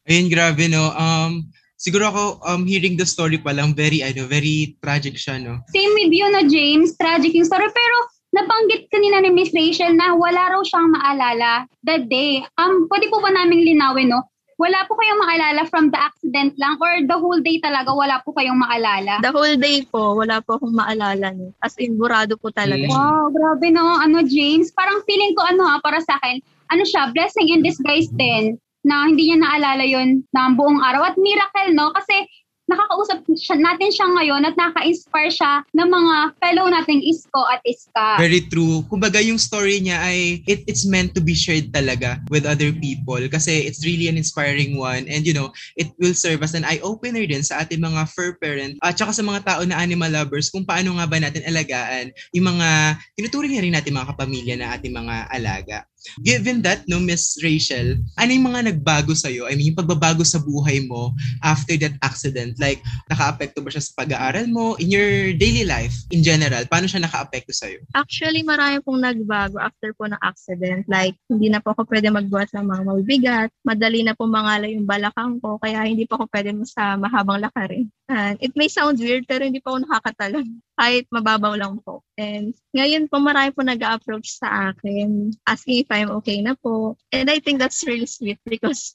Ayun, 0.07 0.31
grabe, 0.31 0.72
no? 0.72 0.95
Um, 0.95 1.51
siguro 1.75 2.07
ako, 2.07 2.24
um, 2.48 2.63
hearing 2.63 2.95
the 2.95 3.04
story 3.04 3.36
pa 3.36 3.51
lang, 3.51 3.75
very, 3.75 4.00
ano, 4.00 4.24
very 4.25 4.80
tragic 4.80 5.19
siya, 5.19 5.44
no? 5.44 5.60
Same 5.75 5.92
with 6.00 6.13
you, 6.16 6.28
no, 6.31 6.42
James. 6.48 6.95
Tragic 6.95 7.36
yung 7.36 7.48
story. 7.48 7.68
Pero 7.68 7.98
nabanggit 8.34 8.90
kanina 8.90 9.22
ni 9.22 9.30
Miss 9.30 9.54
Rachel 9.54 9.94
na 9.94 10.16
wala 10.16 10.57
raw 10.57 10.62
siyang 10.63 10.90
maalala 10.95 11.69
that 11.86 12.07
day. 12.10 12.42
Um, 12.57 12.88
pwede 12.90 13.12
po 13.12 13.19
ba 13.22 13.30
namin 13.30 13.62
linawin, 13.62 14.10
no? 14.10 14.24
Wala 14.63 14.88
po 14.88 14.95
kayong 14.95 15.19
maalala 15.19 15.62
from 15.68 15.92
the 15.92 16.00
accident 16.00 16.56
lang 16.56 16.80
or 16.80 17.04
the 17.04 17.18
whole 17.19 17.44
day 17.44 17.60
talaga 17.60 17.92
wala 17.92 18.24
po 18.24 18.31
kayong 18.31 18.63
maalala? 18.63 19.19
The 19.19 19.36
whole 19.36 19.60
day 19.60 19.83
po, 19.83 20.15
wala 20.15 20.39
po 20.39 20.56
akong 20.56 20.71
maalala. 20.71 21.36
No. 21.36 21.51
As 21.60 21.75
in, 21.75 22.00
burado 22.00 22.39
po 22.39 22.48
talaga. 22.48 22.80
Mm. 22.80 22.88
siya. 22.88 22.95
Wow, 22.95 23.27
grabe 23.36 23.68
no. 23.75 24.00
Ano, 24.00 24.24
James? 24.24 24.71
Parang 24.71 25.04
feeling 25.04 25.36
ko 25.36 25.44
ano 25.44 25.68
ha, 25.68 25.83
para 25.83 26.00
sa 26.00 26.15
akin, 26.15 26.39
ano 26.71 26.88
siya, 26.88 27.12
blessing 27.12 27.51
in 27.51 27.60
disguise 27.60 28.07
din 28.15 28.56
na 28.88 29.12
hindi 29.12 29.27
niya 29.27 29.44
naalala 29.44 29.83
yon 29.83 30.24
ng 30.24 30.51
buong 30.56 30.80
araw. 30.80 31.12
At 31.12 31.19
miracle, 31.19 31.75
no? 31.75 31.92
Kasi 31.92 32.24
nakakausap 32.68 33.27
siya, 33.36 33.60
natin 33.60 33.89
siya 33.92 34.07
ngayon 34.07 34.42
at 34.48 34.56
nakaka-inspire 34.56 35.31
siya 35.31 35.51
ng 35.75 35.89
mga 35.89 36.15
fellow 36.39 36.65
nating 36.71 37.04
Isko 37.04 37.42
at 37.51 37.60
Iska. 37.68 38.15
Very 38.15 38.48
true. 38.48 38.88
Kumbaga 38.88 39.19
yung 39.19 39.36
story 39.36 39.83
niya 39.83 40.00
ay 40.00 40.39
it, 40.48 40.63
it's 40.63 40.88
meant 40.88 41.12
to 41.12 41.19
be 41.19 41.36
shared 41.36 41.75
talaga 41.75 42.24
with 42.31 42.48
other 42.48 42.71
people 42.71 43.19
kasi 43.27 43.68
it's 43.68 43.83
really 43.83 44.07
an 44.07 44.15
inspiring 44.15 44.80
one 44.80 45.04
and 45.12 45.27
you 45.27 45.36
know, 45.36 45.51
it 45.75 45.92
will 46.00 46.15
serve 46.15 46.39
as 46.39 46.56
an 46.56 46.63
eye-opener 46.63 47.27
din 47.27 47.44
sa 47.44 47.62
ating 47.62 47.83
mga 47.83 48.07
fur 48.15 48.39
parent 48.39 48.80
at 48.80 48.95
saka 48.95 49.12
sa 49.12 49.24
mga 49.24 49.44
tao 49.44 49.62
na 49.68 49.80
animal 49.80 50.12
lovers 50.12 50.48
kung 50.48 50.63
paano 50.63 50.95
nga 50.95 51.06
ba 51.07 51.19
natin 51.19 51.44
alagaan 51.44 52.16
yung 52.31 52.56
mga 52.56 52.98
tinuturing 53.19 53.59
na 53.59 53.63
rin 53.63 53.75
natin 53.75 53.98
mga 53.98 54.12
kapamilya 54.16 54.56
na 54.56 54.71
ating 54.71 54.95
mga 54.95 55.16
alaga. 55.30 55.77
Given 56.22 56.62
that, 56.68 56.84
no, 56.86 57.00
Miss 57.00 57.40
Rachel, 57.40 58.00
ano 58.20 58.30
yung 58.30 58.48
mga 58.52 58.74
nagbago 58.74 59.16
sa'yo? 59.16 59.48
I 59.48 59.56
mean, 59.56 59.74
yung 59.74 59.80
pagbabago 59.80 60.22
sa 60.28 60.40
buhay 60.40 60.84
mo 60.86 61.16
after 61.42 61.76
that 61.80 61.96
accident? 62.04 62.60
Like, 62.60 62.84
naka-apekto 63.08 63.64
ba 63.64 63.72
siya 63.72 63.84
sa 63.84 63.95
pag-aaral 64.04 64.48
mo? 64.52 64.76
In 64.78 64.92
your 64.92 65.33
daily 65.36 65.64
life, 65.64 65.95
in 66.12 66.22
general, 66.22 66.64
paano 66.68 66.88
siya 66.88 67.04
naka-apekto 67.04 67.56
sa'yo? 67.56 67.81
Actually, 67.95 68.44
marami 68.44 68.83
pong 68.83 69.04
nagbago 69.04 69.57
after 69.60 69.95
po 69.95 70.07
ng 70.07 70.19
accident. 70.19 70.83
Like, 70.92 71.16
hindi 71.31 71.48
na 71.50 71.64
po 71.64 71.72
ako 71.74 71.88
pwede 71.88 72.12
magbuhat 72.12 72.52
ng 72.52 72.66
mga 72.68 72.81
mabibigat. 72.83 73.50
Madali 73.64 74.04
na 74.04 74.14
po 74.14 74.28
mangala 74.28 74.68
yung 74.68 74.88
balakang 74.88 75.40
ko. 75.40 75.57
Kaya 75.60 75.88
hindi 75.88 76.04
po 76.04 76.19
ako 76.19 76.26
pwede 76.31 76.52
sa 76.68 77.00
mahabang 77.00 77.42
lakarin. 77.42 77.88
And 78.12 78.36
it 78.44 78.52
may 78.60 78.68
sound 78.68 79.00
weird, 79.00 79.24
pero 79.31 79.48
hindi 79.48 79.64
po 79.64 79.76
ako 79.76 79.88
nakakatalon. 79.88 80.60
Kahit 80.76 81.07
mababaw 81.07 81.56
lang 81.56 81.80
po. 81.88 82.04
And 82.19 82.52
ngayon 82.76 83.07
po, 83.07 83.24
marami 83.24 83.56
po 83.56 83.64
nag-approach 83.64 84.28
sa 84.44 84.72
akin, 84.72 85.31
asking 85.48 85.88
if 85.88 85.90
I'm 85.90 86.12
okay 86.19 86.44
na 86.44 86.60
po. 86.60 87.00
And 87.16 87.31
I 87.31 87.40
think 87.40 87.64
that's 87.64 87.81
really 87.88 88.10
sweet 88.10 88.44
because 88.50 88.92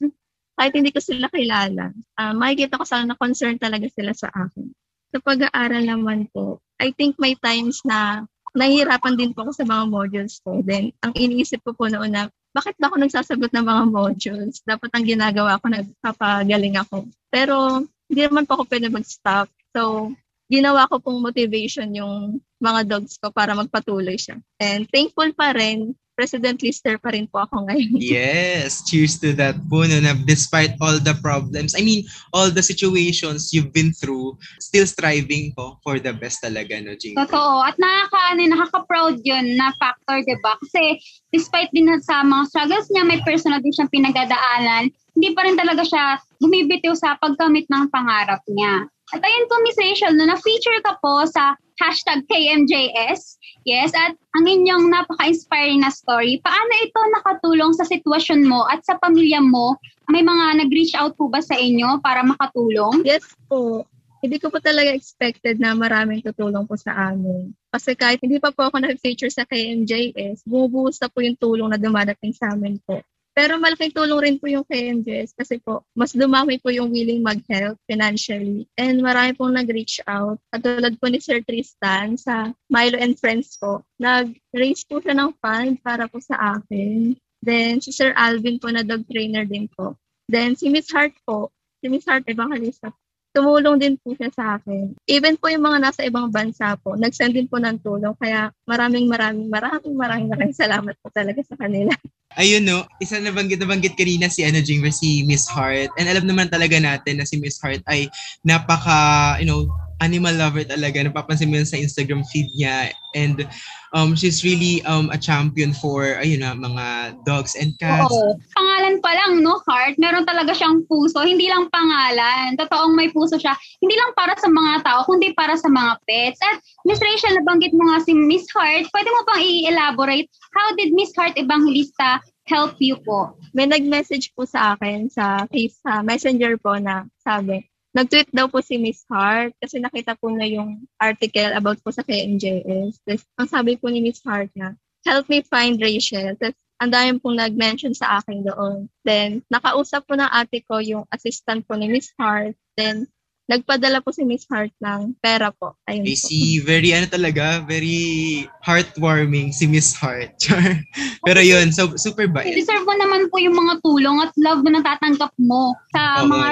kahit 0.58 0.76
hindi 0.76 0.92
ko 0.92 1.00
sila 1.00 1.32
kilala, 1.32 1.94
uh, 2.20 2.34
makikita 2.36 2.76
ko 2.76 2.84
sana 2.84 3.14
na 3.14 3.16
concern 3.16 3.56
talaga 3.56 3.88
sila 3.94 4.12
sa 4.12 4.28
akin. 4.28 4.68
Sa 5.14 5.18
pag-aaral 5.24 5.88
naman 5.88 6.28
po, 6.34 6.60
I 6.76 6.92
think 6.92 7.16
may 7.16 7.32
times 7.40 7.80
na 7.88 8.28
nahihirapan 8.52 9.14
din 9.16 9.32
po 9.32 9.46
ako 9.46 9.52
sa 9.54 9.64
mga 9.64 9.84
modules 9.88 10.42
ko. 10.42 10.60
Then, 10.60 10.92
ang 11.00 11.14
iniisip 11.14 11.62
ko 11.64 11.72
po 11.72 11.86
noon 11.88 12.12
na, 12.12 12.28
bakit 12.52 12.74
ba 12.80 12.90
ako 12.90 13.00
nagsasagot 13.00 13.54
ng 13.54 13.66
mga 13.66 13.84
modules? 13.88 14.60
Dapat 14.66 14.90
ang 14.92 15.04
ginagawa 15.06 15.62
ko, 15.62 15.70
nagpapagaling 15.70 16.76
ako. 16.80 17.06
Pero, 17.30 17.86
hindi 18.08 18.20
naman 18.24 18.48
po 18.48 18.58
ako 18.58 18.64
pwede 18.72 18.88
mag-stop. 18.88 19.48
So, 19.76 20.12
ginawa 20.48 20.88
ko 20.88 20.96
pong 20.98 21.20
motivation 21.20 21.92
yung 21.92 22.40
mga 22.58 22.88
dogs 22.88 23.20
ko 23.20 23.30
para 23.30 23.54
magpatuloy 23.54 24.16
siya. 24.18 24.40
And 24.58 24.88
thankful 24.90 25.30
pa 25.36 25.54
rin, 25.54 25.94
President 26.18 26.58
Lister 26.58 26.98
pa 26.98 27.14
rin 27.14 27.30
po 27.30 27.46
ako 27.46 27.70
ngayon. 27.70 28.02
Yes, 28.02 28.82
cheers 28.82 29.22
to 29.22 29.30
that 29.38 29.54
po 29.70 29.86
no, 29.86 30.02
na 30.02 30.18
despite 30.26 30.74
all 30.82 30.98
the 30.98 31.14
problems, 31.22 31.78
I 31.78 31.86
mean, 31.86 32.10
all 32.34 32.50
the 32.50 32.64
situations 32.64 33.54
you've 33.54 33.70
been 33.70 33.94
through, 33.94 34.34
still 34.58 34.82
striving 34.82 35.54
po 35.54 35.78
for 35.86 36.02
the 36.02 36.10
best 36.10 36.42
talaga, 36.42 36.82
no, 36.82 36.98
Jing? 36.98 37.14
Totoo. 37.14 37.62
At 37.62 37.78
nakaka, 37.78 38.34
ano, 38.34 38.42
nakaka-proud 38.50 39.22
yun 39.22 39.54
na 39.54 39.70
factor, 39.78 40.18
di 40.26 40.34
ba? 40.42 40.58
Kasi 40.58 40.98
despite 41.30 41.70
din 41.70 41.86
sa 42.02 42.26
mga 42.26 42.50
struggles 42.50 42.90
niya, 42.90 43.06
may 43.06 43.22
personal 43.22 43.62
din 43.62 43.70
siyang 43.70 43.92
pinagdadaanan 43.92 44.90
hindi 45.18 45.34
pa 45.34 45.42
rin 45.42 45.58
talaga 45.58 45.82
siya 45.82 46.22
bumibitiw 46.38 46.94
sa 46.94 47.18
pagkamit 47.18 47.66
ng 47.66 47.90
pangarap 47.90 48.38
niya. 48.46 48.86
At 49.14 49.24
ayun 49.24 49.48
po, 49.48 49.54
Miss 49.64 49.80
Rachel, 49.80 50.12
no, 50.12 50.28
na-feature 50.28 50.80
ka 50.84 51.00
po 51.00 51.24
sa 51.24 51.56
hashtag 51.80 52.26
KMJS. 52.28 53.40
Yes, 53.64 53.94
at 53.96 54.18
ang 54.36 54.44
inyong 54.44 54.92
napaka-inspiring 54.92 55.80
na 55.80 55.92
story. 55.92 56.42
Paano 56.44 56.72
ito 56.84 57.00
nakatulong 57.16 57.72
sa 57.76 57.88
sitwasyon 57.88 58.44
mo 58.44 58.68
at 58.68 58.84
sa 58.84 59.00
pamilya 59.00 59.40
mo? 59.40 59.78
May 60.12 60.24
mga 60.24 60.64
nag-reach 60.64 60.96
out 60.96 61.16
po 61.16 61.28
ba 61.32 61.40
sa 61.40 61.56
inyo 61.56 62.00
para 62.04 62.20
makatulong? 62.24 63.04
Yes 63.04 63.24
po. 63.48 63.84
Hindi 64.18 64.42
ko 64.42 64.50
po 64.50 64.58
talaga 64.58 64.90
expected 64.90 65.62
na 65.62 65.78
maraming 65.78 66.26
tutulong 66.26 66.66
po 66.66 66.74
sa 66.74 67.14
amin. 67.14 67.54
Kasi 67.70 67.94
kahit 67.94 68.18
hindi 68.18 68.42
pa 68.42 68.50
po 68.50 68.66
ako 68.66 68.82
na-feature 68.82 69.30
sa 69.30 69.46
KMJS, 69.46 70.42
bumubuhos 70.42 70.98
po 70.98 71.22
yung 71.22 71.38
tulong 71.38 71.70
na 71.70 71.78
dumadating 71.78 72.34
sa 72.34 72.50
amin 72.50 72.82
po. 72.82 72.98
Pero 73.38 73.54
malaking 73.54 73.94
tulong 73.94 74.18
rin 74.18 74.36
po 74.42 74.50
yung 74.50 74.66
KMJS 74.66 75.38
kasi 75.38 75.62
po, 75.62 75.86
mas 75.94 76.10
dumami 76.10 76.58
po 76.58 76.74
yung 76.74 76.90
willing 76.90 77.22
mag-help 77.22 77.78
financially. 77.86 78.66
And 78.74 78.98
marami 78.98 79.38
pong 79.38 79.54
nag-reach 79.54 80.02
out. 80.10 80.42
Katulad 80.50 80.98
po 80.98 81.06
ni 81.06 81.22
Sir 81.22 81.38
Tristan 81.46 82.18
sa 82.18 82.50
Milo 82.66 82.98
and 82.98 83.14
Friends 83.14 83.54
po. 83.54 83.86
Nag-raise 84.02 84.82
po 84.90 84.98
siya 84.98 85.14
ng 85.14 85.38
fund 85.38 85.78
para 85.86 86.10
po 86.10 86.18
sa 86.18 86.58
akin. 86.58 87.14
Then 87.38 87.78
si 87.78 87.94
Sir 87.94 88.10
Alvin 88.18 88.58
po 88.58 88.74
na 88.74 88.82
dog 88.82 89.06
trainer 89.06 89.46
din 89.46 89.70
po. 89.70 89.94
Then 90.26 90.58
si 90.58 90.66
Miss 90.66 90.90
Hart 90.90 91.14
po, 91.22 91.54
si 91.78 91.86
Miss 91.86 92.10
Hart 92.10 92.26
Evangelista 92.26 92.90
tumulong 93.32 93.76
din 93.78 93.94
po 94.00 94.12
siya 94.16 94.30
sa 94.32 94.44
akin. 94.58 94.96
Even 95.06 95.36
po 95.36 95.52
yung 95.52 95.64
mga 95.64 95.78
nasa 95.78 96.00
ibang 96.04 96.32
bansa 96.32 96.74
po, 96.80 96.96
nag-send 96.96 97.36
din 97.36 97.48
po 97.48 97.60
ng 97.60 97.78
tulong. 97.80 98.14
Kaya 98.18 98.50
maraming 98.64 99.06
maraming 99.06 99.48
maraming 99.52 99.94
maraming 99.94 100.28
maraming 100.32 100.56
salamat 100.56 100.94
po 101.00 101.12
talaga 101.12 101.40
sa 101.44 101.56
kanila. 101.56 101.92
Ayun 102.36 102.62
no, 102.62 102.84
isa 103.00 103.18
na 103.18 103.32
banggit 103.32 103.58
na 103.58 103.66
banggit 103.66 103.96
kanina 103.98 104.28
si 104.28 104.44
ano 104.44 104.60
Jingver, 104.60 104.92
si 104.92 105.24
Miss 105.24 105.48
Heart. 105.48 105.96
And 105.96 106.06
alam 106.06 106.28
naman 106.28 106.52
talaga 106.52 106.76
natin 106.78 107.18
na 107.18 107.26
si 107.26 107.40
Miss 107.40 107.58
Heart 107.58 107.82
ay 107.88 108.06
napaka, 108.44 109.40
you 109.40 109.48
know, 109.48 109.66
animal 110.00 110.34
lover 110.34 110.62
talaga. 110.62 111.02
Napapansin 111.02 111.50
mo 111.50 111.58
yun 111.58 111.68
sa 111.68 111.78
Instagram 111.78 112.22
feed 112.30 112.50
niya. 112.54 112.94
And 113.16 113.48
um, 113.96 114.14
she's 114.14 114.44
really 114.44 114.84
um, 114.84 115.10
a 115.10 115.18
champion 115.18 115.72
for, 115.72 116.04
ayun 116.20 116.44
na, 116.44 116.54
mga 116.54 117.18
dogs 117.24 117.56
and 117.56 117.74
cats. 117.80 118.06
Oo. 118.12 118.36
Pangalan 118.54 119.00
pa 119.02 119.10
lang, 119.16 119.42
no, 119.42 119.58
Heart? 119.64 119.96
Meron 119.98 120.28
talaga 120.28 120.52
siyang 120.54 120.84
puso. 120.86 121.24
Hindi 121.24 121.48
lang 121.48 121.72
pangalan. 121.72 122.54
Totoong 122.60 122.94
may 122.94 123.08
puso 123.10 123.40
siya. 123.40 123.56
Hindi 123.80 123.96
lang 123.96 124.12
para 124.14 124.36
sa 124.38 124.46
mga 124.46 124.84
tao, 124.84 125.00
kundi 125.08 125.32
para 125.34 125.56
sa 125.56 125.66
mga 125.66 125.98
pets. 126.04 126.40
At 126.44 126.60
Miss 126.84 127.02
Rachel, 127.02 127.34
nabanggit 127.40 127.74
mo 127.74 127.88
nga 127.90 128.04
si 128.04 128.12
Miss 128.12 128.46
Heart. 128.54 128.92
Pwede 128.92 129.08
mo 129.10 129.20
pang 129.26 129.40
i-elaborate, 129.40 130.28
how 130.54 130.68
did 130.76 130.92
Miss 130.92 131.10
Heart 131.16 131.34
Evangelista 131.40 132.20
help 132.46 132.76
you 132.78 132.96
po? 133.02 133.34
May 133.56 133.66
nag-message 133.66 134.32
po 134.36 134.44
sa 134.44 134.76
akin 134.76 135.08
sa, 135.08 135.48
sa 135.84 136.04
messenger 136.04 136.60
po 136.60 136.76
na 136.76 137.08
sabi, 137.24 137.64
Nag-tweet 137.96 138.28
daw 138.36 138.52
po 138.52 138.60
si 138.60 138.76
Miss 138.76 139.02
Hart 139.08 139.56
kasi 139.56 139.80
nakita 139.80 140.12
po 140.20 140.28
na 140.28 140.44
yung 140.44 140.84
article 141.00 141.56
about 141.56 141.80
po 141.80 141.88
sa 141.88 142.04
KMJS. 142.04 143.00
Tapos, 143.04 143.24
ang 143.40 143.48
sabi 143.48 143.80
po 143.80 143.88
ni 143.88 144.04
Miss 144.04 144.20
Hart 144.20 144.52
na, 144.52 144.76
help 145.08 145.26
me 145.32 145.40
find 145.40 145.80
Rachel. 145.80 146.36
Tapos, 146.36 146.60
ang 146.78 146.90
dami 146.94 147.18
pong 147.18 147.40
nag-mention 147.40 147.96
sa 147.96 148.22
akin 148.22 148.46
doon. 148.46 148.86
Then, 149.02 149.42
nakausap 149.50 150.06
po 150.06 150.14
ng 150.14 150.30
ate 150.30 150.62
ko 150.62 150.78
yung 150.78 151.08
assistant 151.10 151.66
po 151.66 151.74
ni 151.74 151.90
Miss 151.90 152.14
Hart. 152.20 152.54
Then, 152.78 153.10
nagpadala 153.48 154.04
po 154.04 154.12
si 154.12 154.28
Miss 154.28 154.44
Hart 154.52 154.70
ng 154.84 155.16
pera 155.24 155.48
po. 155.48 155.72
Ayun 155.88 156.04
I 156.04 156.14
po. 156.14 156.28
see, 156.28 156.60
very 156.60 156.92
ano 156.92 157.08
talaga, 157.08 157.64
very 157.64 158.44
heartwarming 158.60 159.56
si 159.56 159.64
Miss 159.64 159.96
Heart. 159.96 160.36
Pero 161.26 161.40
yun, 161.40 161.72
so 161.72 161.96
super 161.96 162.28
bait. 162.28 162.52
Deserve 162.52 162.84
mo 162.84 162.92
naman 162.92 163.32
po 163.32 163.40
yung 163.40 163.56
mga 163.56 163.80
tulong 163.80 164.20
at 164.20 164.32
love 164.36 164.60
na 164.68 164.78
natatanggap 164.78 165.32
mo 165.40 165.72
sa 165.96 166.22
Oo. 166.22 166.28
mga 166.28 166.48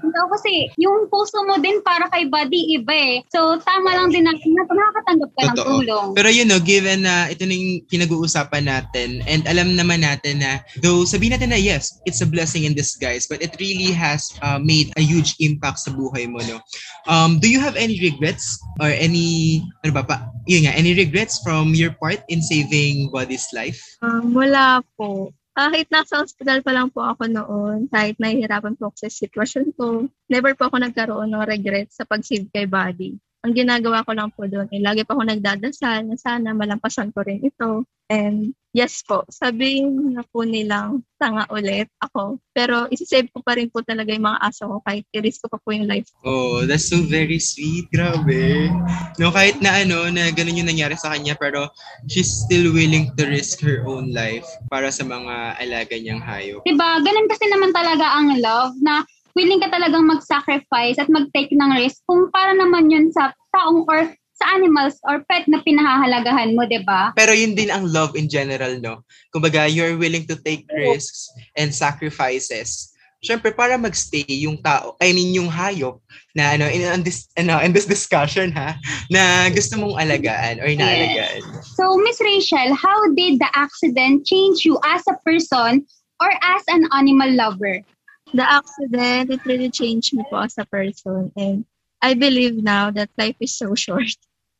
So, 0.00 0.20
kasi 0.32 0.72
yung 0.80 1.12
puso 1.12 1.44
mo 1.44 1.60
din 1.60 1.84
para 1.84 2.08
kay 2.08 2.24
body 2.26 2.80
iba 2.80 2.94
eh. 2.94 3.16
So, 3.28 3.60
tama 3.60 3.92
lang 3.92 4.08
din 4.08 4.24
na 4.24 4.32
na 4.32 4.64
nakakatanggap 4.64 5.30
ka 5.36 5.40
ng 5.44 5.56
Totoo. 5.56 5.68
tulong. 5.68 6.06
Pero 6.16 6.28
you 6.32 6.44
know, 6.48 6.60
given 6.60 7.04
na 7.04 7.28
ito 7.28 7.44
na 7.44 7.52
yung 7.52 7.84
pinag-uusapan 7.86 8.64
natin 8.64 9.20
and 9.28 9.44
alam 9.44 9.76
naman 9.76 10.00
natin 10.00 10.40
na 10.40 10.64
though 10.80 11.04
sabihin 11.04 11.36
natin 11.36 11.52
na 11.52 11.60
yes, 11.60 12.00
it's 12.08 12.24
a 12.24 12.28
blessing 12.28 12.64
in 12.64 12.72
disguise 12.72 13.28
but 13.28 13.44
it 13.44 13.52
really 13.60 13.92
has 13.92 14.32
uh, 14.40 14.56
made 14.56 14.88
a 14.96 15.04
huge 15.04 15.36
impact 15.44 15.84
sa 15.84 15.92
buhay 15.92 16.29
mo, 16.30 16.40
no? 16.46 16.62
Um, 17.10 17.42
do 17.42 17.50
you 17.50 17.58
have 17.58 17.74
any 17.74 17.98
regrets 17.98 18.62
or 18.78 18.88
any, 18.88 19.60
ano 19.82 19.92
ba 19.92 20.04
pa, 20.06 20.16
yun 20.46 20.64
nga, 20.64 20.74
any 20.78 20.94
regrets 20.94 21.42
from 21.42 21.74
your 21.74 21.92
part 21.98 22.22
in 22.30 22.40
saving 22.40 23.10
Buddy's 23.10 23.50
life? 23.50 23.82
Um, 24.00 24.32
wala 24.32 24.86
po. 24.94 25.34
Kahit 25.50 25.90
nasa 25.90 26.22
hospital 26.22 26.62
pa 26.62 26.72
lang 26.72 26.88
po 26.94 27.02
ako 27.02 27.26
noon, 27.26 27.90
kahit 27.90 28.16
nahihirapan 28.22 28.78
po 28.78 28.88
ako 28.88 28.96
sa 29.04 29.10
sitwasyon 29.10 29.74
ko, 29.74 30.06
never 30.30 30.54
po 30.54 30.70
ako 30.70 30.78
nagkaroon 30.78 31.34
ng 31.34 31.44
regret 31.44 31.90
sa 31.90 32.06
pag-save 32.06 32.48
kay 32.54 32.64
body. 32.64 33.18
Ang 33.40 33.56
ginagawa 33.56 34.04
ko 34.04 34.12
lang 34.12 34.28
po 34.36 34.44
doon, 34.44 34.68
eh, 34.68 34.84
lagi 34.84 35.00
pa 35.00 35.16
ako 35.16 35.24
nagdadasal 35.24 36.04
na 36.04 36.16
sana 36.20 36.52
malampasan 36.52 37.08
ko 37.08 37.24
rin 37.24 37.40
ito. 37.40 37.88
And 38.10 38.52
yes 38.76 39.00
po, 39.06 39.22
sabihin 39.32 40.18
na 40.18 40.26
po 40.28 40.44
nilang 40.44 41.06
tanga 41.16 41.48
ulit 41.48 41.88
ako. 42.04 42.36
Pero 42.52 42.84
isisave 42.92 43.32
ko 43.32 43.40
pa 43.40 43.56
rin 43.56 43.72
po 43.72 43.80
talaga 43.80 44.12
yung 44.12 44.28
mga 44.28 44.44
aso 44.44 44.66
ko 44.66 44.76
kahit 44.84 45.06
i-risk 45.14 45.46
ko 45.46 45.56
pa 45.56 45.62
po 45.62 45.72
yung 45.72 45.88
life 45.88 46.10
ko. 46.18 46.26
Oh, 46.26 46.58
that's 46.66 46.90
so 46.90 47.00
very 47.06 47.40
sweet. 47.40 47.88
Grabe. 47.94 48.68
No, 49.16 49.32
kahit 49.32 49.62
na 49.64 49.88
ano, 49.88 50.10
na 50.12 50.28
ganun 50.34 50.60
yung 50.60 50.68
nangyari 50.68 50.98
sa 51.00 51.16
kanya, 51.16 51.32
pero 51.38 51.70
she's 52.12 52.28
still 52.28 52.74
willing 52.76 53.08
to 53.16 53.24
risk 53.24 53.62
her 53.64 53.86
own 53.88 54.12
life 54.12 54.44
para 54.68 54.92
sa 54.92 55.06
mga 55.06 55.56
alaga 55.56 55.96
niyang 55.96 56.20
hayop. 56.20 56.60
Diba? 56.66 57.00
Ganun 57.00 57.30
kasi 57.30 57.48
naman 57.48 57.72
talaga 57.72 58.04
ang 58.20 58.36
love 58.36 58.76
na 58.84 59.00
willing 59.34 59.60
ka 59.62 59.68
talagang 59.70 60.06
mag-sacrifice 60.06 60.98
at 60.98 61.10
mag-take 61.10 61.52
ng 61.54 61.70
risk 61.78 62.02
kung 62.06 62.30
para 62.30 62.54
naman 62.54 62.90
yun 62.90 63.10
sa 63.10 63.34
taong 63.54 63.86
or 63.86 64.10
sa 64.40 64.56
animals 64.56 64.96
or 65.04 65.20
pet 65.28 65.44
na 65.52 65.60
pinahahalagahan 65.60 66.56
mo, 66.56 66.64
'di 66.64 66.80
ba? 66.88 67.12
Pero 67.12 67.36
yun 67.36 67.52
din 67.52 67.68
ang 67.68 67.84
love 67.84 68.16
in 68.16 68.24
general, 68.24 68.80
no? 68.80 69.04
Kumbaga, 69.28 69.68
you're 69.68 70.00
willing 70.00 70.24
to 70.24 70.40
take 70.40 70.64
risks 70.72 71.28
and 71.60 71.68
sacrifices. 71.68 72.96
Siyempre, 73.20 73.52
para 73.52 73.76
magstay 73.76 74.24
yung 74.48 74.64
tao, 74.64 74.96
I 74.96 75.12
mean, 75.12 75.36
yung 75.36 75.52
hayop 75.52 76.00
na 76.32 76.56
ano, 76.56 76.64
in, 76.72 76.80
in 76.80 77.04
this, 77.04 77.28
ano, 77.36 77.60
in 77.60 77.76
this 77.76 77.84
discussion, 77.84 78.48
ha, 78.56 78.80
na 79.12 79.52
gusto 79.52 79.76
mong 79.76 80.00
alagaan 80.00 80.56
or 80.56 80.64
inaalagaan. 80.72 81.44
So, 81.76 82.00
Miss 82.00 82.16
Rachel, 82.16 82.72
how 82.72 83.12
did 83.12 83.36
the 83.36 83.50
accident 83.52 84.24
change 84.24 84.64
you 84.64 84.80
as 84.88 85.04
a 85.04 85.20
person 85.20 85.84
or 86.16 86.32
as 86.40 86.64
an 86.72 86.88
animal 86.96 87.28
lover? 87.36 87.84
The 88.32 88.46
accident, 88.46 89.30
it 89.30 89.44
really 89.44 89.70
changed 89.70 90.14
me 90.14 90.24
po 90.28 90.38
as 90.46 90.58
a 90.58 90.64
person. 90.66 91.32
And 91.36 91.64
I 92.02 92.14
believe 92.14 92.62
now 92.62 92.90
that 92.90 93.10
life 93.18 93.36
is 93.40 93.56
so 93.56 93.74
short. 93.84 94.14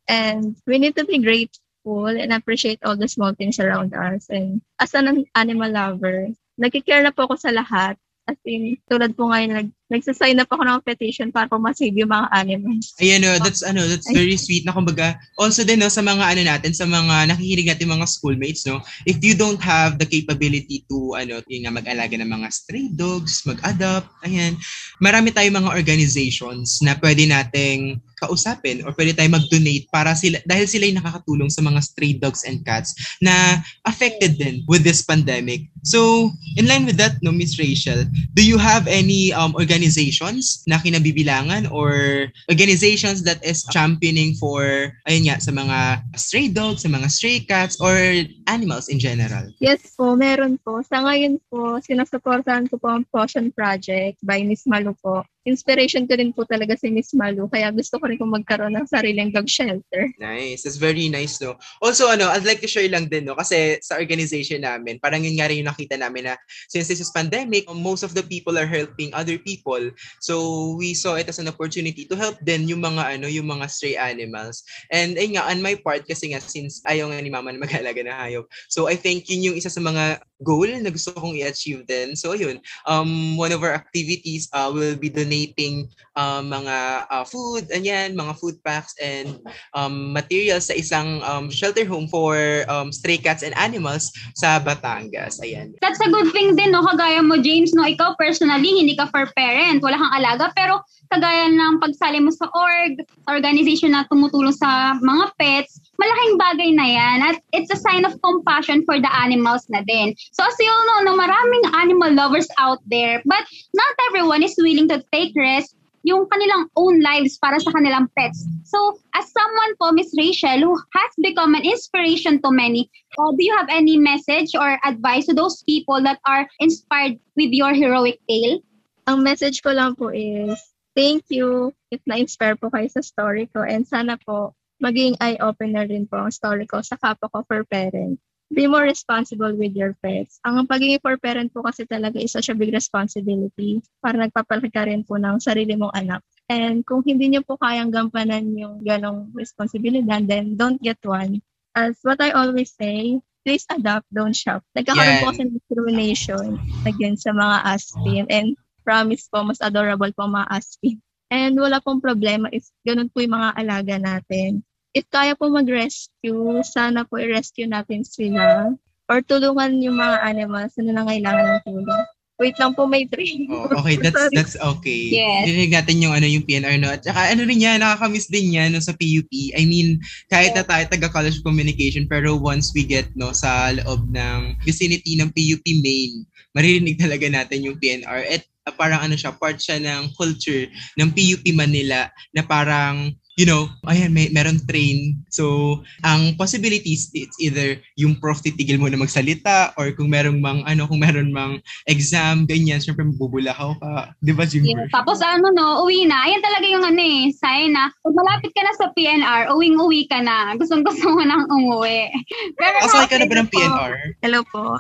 And 0.09 0.57
we 0.67 0.79
need 0.79 0.97
to 0.97 1.05
be 1.07 1.19
grateful 1.23 2.07
and 2.07 2.33
appreciate 2.33 2.83
all 2.85 2.97
the 2.97 3.09
small 3.09 3.35
things 3.35 3.61
around 3.61 3.95
us. 3.95 4.27
And 4.29 4.63
as 4.79 4.95
an 4.95 5.25
animal 5.35 5.71
lover, 5.71 6.29
nagkikare 6.59 7.07
na 7.07 7.15
po 7.15 7.31
ako 7.31 7.37
sa 7.39 7.55
lahat. 7.55 7.95
As 8.27 8.37
in, 8.45 8.77
tulad 8.91 9.15
po 9.15 9.31
ngayon, 9.31 9.51
nag, 9.55 9.69
nagsasign 9.91 10.39
up 10.39 10.49
ako 10.49 10.63
ng 10.63 10.87
petition 10.87 11.29
para 11.35 11.51
po 11.51 11.59
masave 11.59 11.93
yung 11.99 12.15
mga 12.15 12.31
animals. 12.31 12.95
Ayan, 13.03 13.27
no, 13.27 13.35
that's 13.43 13.67
ano, 13.67 13.83
that's 13.91 14.07
very 14.15 14.39
sweet 14.39 14.63
na 14.63 14.73
kumbaga. 14.73 15.19
Also 15.35 15.67
din 15.67 15.83
no 15.83 15.91
sa 15.91 16.01
mga 16.01 16.25
ano 16.31 16.43
natin, 16.47 16.73
sa 16.73 16.87
mga 16.87 17.35
nakikinig 17.35 17.69
natin 17.69 17.91
mga 17.91 18.07
schoolmates, 18.07 18.63
no. 18.65 18.79
If 19.05 19.19
you 19.21 19.35
don't 19.35 19.61
have 19.61 19.99
the 19.99 20.07
capability 20.07 20.87
to 20.87 21.19
ano, 21.19 21.43
yung 21.51 21.67
nga 21.67 21.75
mag-alaga 21.75 22.15
ng 22.15 22.31
mga 22.31 22.49
stray 22.55 22.87
dogs, 22.95 23.43
mag-adopt, 23.45 24.09
ayan. 24.23 24.55
Marami 25.03 25.35
tayong 25.35 25.59
mga 25.59 25.75
organizations 25.75 26.79
na 26.87 26.95
pwede 27.03 27.27
nating 27.27 27.99
kausapin 28.21 28.85
or 28.85 28.93
pwede 28.95 29.17
tayong 29.17 29.41
mag-donate 29.41 29.89
para 29.89 30.13
sila 30.13 30.37
dahil 30.45 30.69
sila 30.69 30.85
yung 30.85 31.01
nakakatulong 31.01 31.49
sa 31.49 31.65
mga 31.65 31.81
stray 31.81 32.13
dogs 32.21 32.45
and 32.45 32.61
cats 32.69 32.93
na 33.25 33.59
affected 33.89 34.37
din 34.37 34.61
with 34.69 34.85
this 34.85 35.01
pandemic. 35.01 35.65
So, 35.89 36.29
in 36.61 36.69
line 36.69 36.85
with 36.85 37.01
that, 37.01 37.17
no, 37.25 37.33
Miss 37.33 37.57
Rachel, 37.57 38.05
do 38.37 38.45
you 38.45 38.61
have 38.61 38.85
any 38.85 39.33
um, 39.33 39.57
organizations 39.81 40.61
na 40.69 40.77
kinabibilangan 40.77 41.73
or 41.73 42.29
organizations 42.53 43.25
that 43.25 43.41
is 43.41 43.65
championing 43.73 44.37
for, 44.37 44.93
ayun 45.09 45.25
nga, 45.25 45.41
sa 45.41 45.49
mga 45.57 46.05
stray 46.21 46.53
dogs, 46.53 46.85
sa 46.85 46.93
mga 46.93 47.09
stray 47.09 47.41
cats, 47.41 47.81
or 47.81 47.97
animals 48.45 48.93
in 48.93 49.01
general? 49.01 49.49
Yes 49.57 49.97
po, 49.97 50.13
meron 50.13 50.61
po. 50.61 50.85
Sa 50.85 51.01
ngayon 51.01 51.41
po, 51.49 51.81
sinusuportahan 51.81 52.69
ko 52.69 52.77
po 52.77 52.93
ang 52.93 53.09
Potion 53.09 53.49
Project 53.57 54.21
by 54.21 54.45
Miss 54.45 54.69
Malu 54.69 54.93
po. 55.01 55.25
Inspiration 55.49 56.05
ko 56.05 56.17
din 56.21 56.37
po 56.37 56.45
talaga 56.45 56.77
si 56.77 56.93
Miss 56.93 57.17
Malu. 57.17 57.49
Kaya 57.49 57.73
gusto 57.73 57.97
ko 57.97 58.05
rin 58.05 58.21
kung 58.21 58.33
magkaroon 58.33 58.77
ng 58.77 58.85
sariling 58.85 59.33
dog 59.33 59.49
shelter. 59.49 60.13
Nice. 60.21 60.65
That's 60.65 60.77
very 60.77 61.09
nice, 61.09 61.41
no? 61.41 61.57
Also, 61.81 62.13
ano, 62.13 62.29
I'd 62.29 62.45
like 62.45 62.61
to 62.61 62.69
share 62.69 62.89
lang 62.93 63.09
din, 63.09 63.25
no? 63.25 63.37
Kasi 63.37 63.81
sa 63.81 63.97
organization 63.97 64.69
namin, 64.69 65.01
parang 65.01 65.25
yun 65.25 65.41
nga 65.41 65.49
rin 65.49 65.65
yung 65.65 65.71
nakita 65.73 65.97
namin 65.97 66.29
na 66.29 66.35
since 66.69 66.93
this 66.93 67.01
is 67.01 67.09
pandemic, 67.15 67.65
most 67.73 68.05
of 68.05 68.13
the 68.13 68.25
people 68.25 68.61
are 68.61 68.69
helping 68.69 69.09
other 69.17 69.41
people. 69.41 69.81
So, 70.21 70.77
we 70.77 70.93
saw 70.93 71.17
it 71.17 71.33
as 71.33 71.41
an 71.41 71.49
opportunity 71.49 72.05
to 72.05 72.17
help 72.17 72.37
din 72.45 72.69
yung 72.69 72.85
mga, 72.85 73.17
ano, 73.17 73.27
yung 73.31 73.49
mga 73.49 73.65
stray 73.73 73.97
animals. 73.97 74.61
And, 74.93 75.17
ayun 75.17 75.41
nga, 75.41 75.49
on 75.49 75.65
my 75.65 75.77
part, 75.81 76.05
kasi 76.05 76.37
nga, 76.37 76.41
since 76.45 76.85
ayaw 76.85 77.09
nga 77.09 77.21
ni 77.25 77.33
mama 77.33 77.49
na 77.49 77.65
mag-alaga 77.65 78.05
na 78.05 78.13
hayop. 78.13 78.45
So, 78.69 78.93
I 78.93 78.97
think 78.97 79.25
yun 79.33 79.53
yung 79.53 79.57
isa 79.57 79.73
sa 79.73 79.81
mga 79.81 80.21
goal 80.45 80.69
na 80.69 80.93
gusto 80.93 81.13
kong 81.17 81.37
i-achieve 81.41 81.85
din. 81.89 82.13
So, 82.17 82.33
ayun, 82.37 82.61
um, 82.85 83.37
one 83.37 83.53
of 83.53 83.65
our 83.65 83.73
activities 83.73 84.49
uh, 84.53 84.69
will 84.73 84.97
be 84.97 85.09
donating 85.31 85.87
um, 86.19 86.51
mga 86.51 87.07
uh, 87.07 87.23
food, 87.23 87.71
anyan, 87.71 88.19
mga 88.19 88.35
food 88.43 88.59
packs 88.67 88.99
and 88.99 89.39
um, 89.79 90.11
materials 90.11 90.67
sa 90.67 90.75
isang 90.75 91.23
um, 91.23 91.47
shelter 91.47 91.87
home 91.87 92.11
for 92.11 92.67
um, 92.67 92.91
stray 92.91 93.15
cats 93.17 93.47
and 93.47 93.55
animals 93.55 94.11
sa 94.35 94.59
Batangas. 94.59 95.39
Ayan. 95.39 95.71
That's 95.79 96.03
a 96.03 96.11
good 96.11 96.35
thing 96.35 96.59
din, 96.59 96.75
no? 96.75 96.83
Kagaya 96.83 97.23
mo, 97.23 97.39
James, 97.39 97.71
no? 97.71 97.87
Ikaw 97.87 98.19
personally, 98.19 98.75
hindi 98.75 98.99
ka 98.99 99.07
for 99.15 99.31
parent, 99.39 99.79
wala 99.79 99.95
kang 99.95 100.15
alaga, 100.19 100.51
pero 100.59 100.83
kagaya 101.15 101.47
ng 101.47 101.79
pagsali 101.79 102.19
mo 102.19 102.35
sa 102.35 102.51
org, 102.51 103.07
organization 103.31 103.95
na 103.95 104.03
tumutulong 104.11 104.55
sa 104.55 104.99
mga 104.99 105.31
pets, 105.39 105.79
malaking 106.01 106.35
bagay 106.41 106.71
na 106.73 106.87
yan. 106.89 107.19
At 107.21 107.37
it's 107.53 107.69
a 107.69 107.77
sign 107.77 108.09
of 108.09 108.17
compassion 108.25 108.89
for 108.89 108.97
the 108.97 109.13
animals 109.13 109.69
na 109.69 109.85
din. 109.85 110.17
So 110.33 110.41
as 110.43 110.57
you 110.57 110.73
all 110.73 110.87
know, 110.89 111.13
no, 111.13 111.21
maraming 111.21 111.65
animal 111.77 112.17
lovers 112.17 112.49
out 112.57 112.81
there, 112.89 113.21
but 113.29 113.45
not 113.77 113.93
everyone 114.09 114.43
is 114.43 114.57
willing 114.57 114.89
to 114.89 115.05
take 115.13 115.37
risks 115.37 115.77
yung 116.01 116.25
kanilang 116.33 116.65
own 116.81 117.05
lives 117.05 117.37
para 117.37 117.61
sa 117.61 117.69
kanilang 117.77 118.09
pets. 118.17 118.41
So, 118.65 118.97
as 119.13 119.29
someone 119.29 119.77
po, 119.77 119.93
Miss 119.93 120.09
Rachel, 120.17 120.65
who 120.65 120.77
has 120.97 121.13
become 121.21 121.53
an 121.53 121.65
inspiration 121.65 122.41
to 122.41 122.49
many, 122.49 122.89
uh, 123.21 123.33
do 123.37 123.43
you 123.45 123.53
have 123.53 123.69
any 123.69 124.01
message 124.01 124.57
or 124.57 124.81
advice 124.81 125.29
to 125.29 125.37
those 125.37 125.61
people 125.65 126.01
that 126.03 126.17
are 126.25 126.49
inspired 126.59 127.21
with 127.37 127.53
your 127.53 127.77
heroic 127.77 128.17
tale? 128.25 128.65
Ang 129.09 129.21
message 129.21 129.61
ko 129.61 129.77
lang 129.77 129.93
po 129.93 130.09
is, 130.09 130.57
thank 130.97 131.29
you 131.29 131.77
if 131.93 132.01
na-inspire 132.09 132.57
po 132.57 132.73
kayo 132.73 132.89
sa 132.89 133.05
story 133.05 133.51
ko 133.53 133.61
and 133.61 133.85
sana 133.85 134.17
po 134.17 134.57
maging 134.81 135.15
eye-opener 135.21 135.87
rin 135.87 136.09
po 136.09 136.17
ang 136.17 136.33
story 136.33 136.65
ko 136.65 136.81
sa 136.81 136.97
kapwa 136.97 137.29
ko 137.29 137.45
for 137.45 137.63
parents. 137.69 138.19
Be 138.51 138.67
more 138.67 138.83
responsible 138.83 139.55
with 139.55 139.79
your 139.79 139.95
pets. 140.03 140.43
Ang 140.43 140.67
pagiging 140.67 140.99
for 140.99 141.15
parent 141.23 141.55
po 141.55 141.63
kasi 141.63 141.87
talaga 141.87 142.19
is 142.19 142.35
such 142.35 142.51
a 142.51 142.59
big 142.59 142.75
responsibility 142.75 143.79
para 144.03 144.19
nagpapalaki 144.19 144.75
ka 144.75 144.91
rin 144.91 145.07
po 145.07 145.23
ng 145.23 145.39
sarili 145.39 145.79
mong 145.79 145.95
anak. 145.95 146.21
And 146.51 146.83
kung 146.83 147.07
hindi 147.07 147.31
niyo 147.31 147.47
po 147.47 147.55
kayang 147.63 147.95
gampanan 147.95 148.59
yung 148.59 148.83
ganong 148.83 149.31
responsibilidad, 149.39 150.19
then 150.27 150.59
don't 150.59 150.83
get 150.83 150.99
one. 151.07 151.39
As 151.79 151.95
what 152.03 152.19
I 152.19 152.35
always 152.35 152.75
say, 152.75 153.23
please 153.47 153.63
adopt, 153.71 154.11
don't 154.11 154.35
shop. 154.35 154.67
Nagkakaroon 154.75 155.15
Yan. 155.15 155.23
po 155.23 155.31
kasi 155.31 155.41
ng 155.47 155.55
discrimination 155.55 156.59
against 156.91 157.31
sa 157.31 157.33
mga 157.33 157.57
aspin. 157.71 158.27
And 158.27 158.59
promise 158.83 159.31
po, 159.31 159.47
mas 159.47 159.63
adorable 159.63 160.11
po 160.11 160.27
mga 160.27 160.51
aspin. 160.51 160.99
And 161.31 161.55
wala 161.55 161.79
pong 161.79 162.03
problema 162.03 162.51
if 162.51 162.67
ganun 162.83 163.15
po 163.15 163.23
yung 163.23 163.39
mga 163.39 163.55
alaga 163.55 163.95
natin. 164.03 164.67
If 164.91 165.07
kaya 165.07 165.39
po 165.39 165.47
mag-rescue, 165.47 166.67
sana 166.67 167.07
po 167.07 167.23
i-rescue 167.23 167.71
natin 167.71 168.03
sila. 168.03 168.75
Or 169.07 169.23
tulungan 169.23 169.79
yung 169.83 169.99
mga 169.99 170.23
animals 170.23 170.75
na 170.79 170.95
nangailangan 170.95 171.47
ng 171.59 171.63
tulong. 171.67 172.05
Wait 172.41 172.57
lang 172.57 172.73
po, 172.73 172.89
may 172.89 173.05
train. 173.05 173.45
Oh, 173.53 173.69
okay, 173.85 174.01
that's 174.01 174.17
Sorry. 174.17 174.33
that's 174.33 174.57
okay. 174.57 175.13
Yes. 175.13 175.45
Natin 175.69 176.01
yung 176.01 176.17
ano 176.17 176.25
yung 176.25 176.49
PNR 176.49 176.81
no. 176.81 176.89
At 176.89 177.05
saka 177.05 177.37
ano 177.37 177.45
rin 177.45 177.61
yan, 177.61 177.85
nakakamiss 177.85 178.33
din 178.33 178.57
yan 178.57 178.73
no, 178.73 178.81
sa 178.81 178.97
PUP. 178.97 179.29
I 179.53 179.69
mean, 179.69 180.01
kahit 180.33 180.57
na 180.57 180.65
tayo 180.65 180.89
taga 180.89 181.13
College 181.13 181.45
of 181.45 181.47
Communication, 181.47 182.09
pero 182.09 182.41
once 182.41 182.73
we 182.73 182.89
get 182.89 183.13
no 183.13 183.37
sa 183.37 183.77
loob 183.77 184.09
ng 184.09 184.57
vicinity 184.65 185.21
ng 185.21 185.29
PUP 185.37 185.67
main, 185.85 186.25
maririnig 186.57 186.97
talaga 186.97 187.29
natin 187.29 187.61
yung 187.61 187.77
PNR. 187.77 188.25
At 188.33 188.43
uh, 188.65 188.73
parang 188.73 189.05
ano 189.05 189.21
siya, 189.21 189.37
part 189.37 189.61
siya 189.61 189.77
ng 189.77 190.17
culture 190.17 190.65
ng 190.97 191.13
PUP 191.13 191.45
Manila 191.53 192.09
na 192.33 192.41
parang 192.41 193.13
you 193.41 193.49
know, 193.49 193.73
ayan, 193.89 194.13
may, 194.13 194.29
meron 194.29 194.61
train. 194.69 195.17
So, 195.33 195.81
ang 196.05 196.37
possibilities, 196.37 197.09
it's 197.17 197.41
either 197.41 197.81
yung 197.97 198.21
prof 198.21 198.45
titigil 198.45 198.77
mo 198.77 198.93
na 198.93 199.01
magsalita 199.01 199.73
or 199.81 199.97
kung 199.97 200.13
merong 200.13 200.45
mang, 200.45 200.61
ano, 200.69 200.85
kung 200.85 201.01
meron 201.01 201.33
mang 201.33 201.65
exam, 201.89 202.45
ganyan, 202.45 202.85
syempre 202.85 203.01
mabubulakaw 203.01 203.81
ka. 203.81 204.13
Di 204.21 204.37
ba, 204.37 204.45
Jimber? 204.45 204.93
Tapos 204.93 205.25
ano 205.25 205.49
no, 205.57 205.89
uwi 205.89 206.05
na. 206.05 206.29
Yan 206.29 206.45
talaga 206.45 206.67
yung 206.69 206.85
ano 206.85 207.01
eh, 207.01 207.33
sign 207.33 207.73
na 207.73 207.89
pag 207.89 208.13
malapit 208.13 208.53
ka 208.53 208.61
na 208.61 208.77
sa 208.77 208.93
PNR, 208.93 209.57
uwing-uwi 209.57 210.05
ka 210.05 210.21
na. 210.21 210.53
Gustong 210.61 210.85
gusto 210.85 211.09
mo 211.09 211.25
nang 211.25 211.49
umuwi. 211.49 212.13
Pero 212.61 212.77
Kasakay 212.85 213.09
ka 213.09 213.17
na 213.25 213.25
ba 213.25 213.37
ng. 213.41 213.49
PNR? 213.49 213.95
Hello 214.21 214.45
po. 214.53 214.77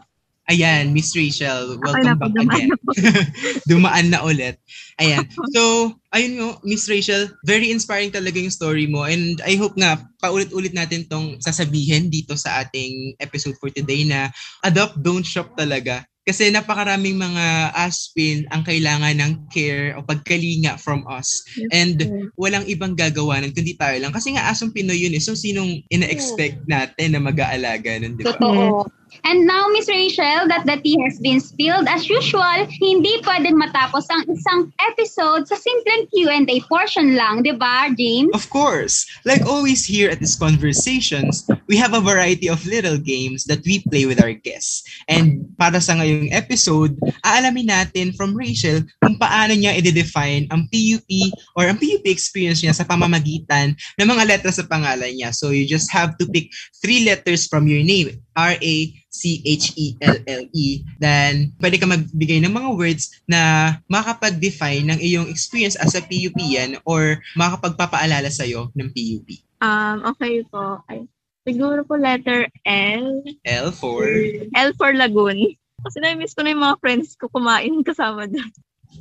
Ayan, 0.50 0.90
Miss 0.90 1.14
Rachel, 1.14 1.78
welcome 1.78 2.18
back 2.18 2.34
dumaan 2.34 2.50
again. 2.50 2.70
Dumaan 3.70 4.06
na 4.10 4.26
ulit. 4.26 4.58
Ayan. 4.98 5.22
So, 5.54 5.94
ayun 6.10 6.42
nga, 6.42 6.58
Miss 6.66 6.90
Rachel, 6.90 7.30
very 7.46 7.70
inspiring 7.70 8.10
talaga 8.10 8.42
yung 8.42 8.50
story 8.50 8.90
mo 8.90 9.06
and 9.06 9.38
I 9.46 9.54
hope 9.54 9.78
nga 9.78 10.02
paulit-ulit 10.18 10.74
natin 10.74 11.06
tong 11.06 11.38
sasabihin 11.38 12.10
dito 12.10 12.34
sa 12.34 12.66
ating 12.66 13.14
episode 13.22 13.54
for 13.62 13.70
today 13.70 14.02
na 14.02 14.34
adopt, 14.66 14.98
don't 14.98 15.22
shop 15.22 15.54
talaga. 15.54 16.02
Kasi 16.26 16.50
napakaraming 16.50 17.16
mga 17.16 17.74
aspin 17.74 18.44
ang 18.50 18.66
kailangan 18.66 19.16
ng 19.22 19.32
care 19.54 19.94
o 19.96 20.04
pagkalinga 20.04 20.76
from 20.82 21.06
us. 21.06 21.46
And 21.70 22.30
walang 22.34 22.66
ibang 22.66 22.98
gagawa 22.98 23.38
nun 23.38 23.54
kundi 23.54 23.78
tayo 23.78 23.96
lang. 24.02 24.12
Kasi 24.12 24.34
nga 24.34 24.50
asong 24.50 24.74
Pinoy 24.74 24.98
yun 24.98 25.16
eh. 25.16 25.22
So 25.22 25.32
sinong 25.32 25.80
ina-expect 25.88 26.66
natin 26.66 27.16
na 27.16 27.22
mag-aalaga 27.22 28.02
nun, 28.02 28.18
di 28.18 28.26
ba? 28.26 28.34
Totoo. 28.36 28.99
And 29.24 29.46
now, 29.46 29.68
Miss 29.68 29.88
Rachel, 29.88 30.48
that 30.48 30.64
the 30.66 30.80
tea 30.80 30.98
has 31.04 31.18
been 31.20 31.40
spilled, 31.40 31.86
as 31.88 32.08
usual, 32.08 32.66
hindi 32.80 33.20
pwedeng 33.22 33.56
matapos 33.58 34.08
ang 34.10 34.24
isang 34.28 34.72
episode 34.92 35.46
sa 35.46 35.56
simpleng 35.56 36.08
Q&A 36.10 36.56
portion 36.66 37.14
lang, 37.14 37.42
di 37.42 37.52
ba, 37.52 37.90
James? 37.94 38.32
Of 38.32 38.48
course, 38.50 39.06
like 39.24 39.44
always 39.44 39.84
here 39.84 40.10
at 40.10 40.20
these 40.20 40.36
conversations, 40.36 41.44
we 41.68 41.76
have 41.76 41.94
a 41.94 42.00
variety 42.02 42.48
of 42.48 42.64
little 42.66 42.98
games 42.98 43.44
that 43.46 43.62
we 43.64 43.84
play 43.90 44.06
with 44.06 44.22
our 44.22 44.32
guests. 44.32 44.82
And 45.06 45.46
para 45.58 45.80
sa 45.80 45.98
ngayong 45.98 46.32
episode, 46.32 46.98
aalamin 47.22 47.70
natin 47.70 48.16
from 48.16 48.34
Rachel 48.34 48.82
kung 49.04 49.18
paano 49.20 49.54
niya 49.54 49.76
i-define 49.78 50.48
ang 50.50 50.66
PUP 50.70 51.10
or 51.54 51.68
ang 51.68 51.78
PUP 51.78 52.06
experience 52.08 52.62
niya 52.64 52.74
sa 52.74 52.86
pamamagitan 52.86 53.76
ng 53.98 54.08
mga 54.08 54.24
letra 54.26 54.52
sa 54.52 54.66
pangalan 54.66 55.14
niya. 55.14 55.30
So 55.34 55.50
you 55.50 55.66
just 55.66 55.90
have 55.92 56.16
to 56.18 56.26
pick 56.26 56.50
three 56.82 57.04
letters 57.04 57.46
from 57.46 57.68
your 57.68 57.84
name. 57.84 58.18
R-A-C-H-E-L-L-E. 58.40 59.09
E. 59.10 60.86
Then, 61.02 61.52
pwede 61.58 61.76
ka 61.82 61.86
magbigay 61.90 62.38
ng 62.46 62.54
mga 62.54 62.70
words 62.78 63.10
na 63.26 63.74
makapag-define 63.90 64.86
ng 64.86 64.98
iyong 65.02 65.26
experience 65.26 65.74
as 65.74 65.98
a 65.98 66.02
PUPian 66.02 66.78
or 66.86 67.18
makapagpapaalala 67.34 68.30
sa'yo 68.30 68.70
ng 68.78 68.88
PUP. 68.94 69.28
Um, 69.60 70.06
okay 70.14 70.46
po. 70.46 70.80
Ay, 70.86 71.10
siguro 71.42 71.82
po 71.82 71.98
letter 71.98 72.46
L. 72.64 73.26
L 73.44 73.68
for... 73.74 74.06
L 74.54 74.70
for 74.78 74.94
Lagoon. 74.94 75.58
Kasi 75.80 75.96
na-miss 75.98 76.36
ko 76.36 76.44
na 76.46 76.52
yung 76.54 76.64
mga 76.64 76.80
friends 76.80 77.18
ko 77.18 77.26
kumain 77.28 77.82
kasama 77.88 78.30
doon. 78.30 78.52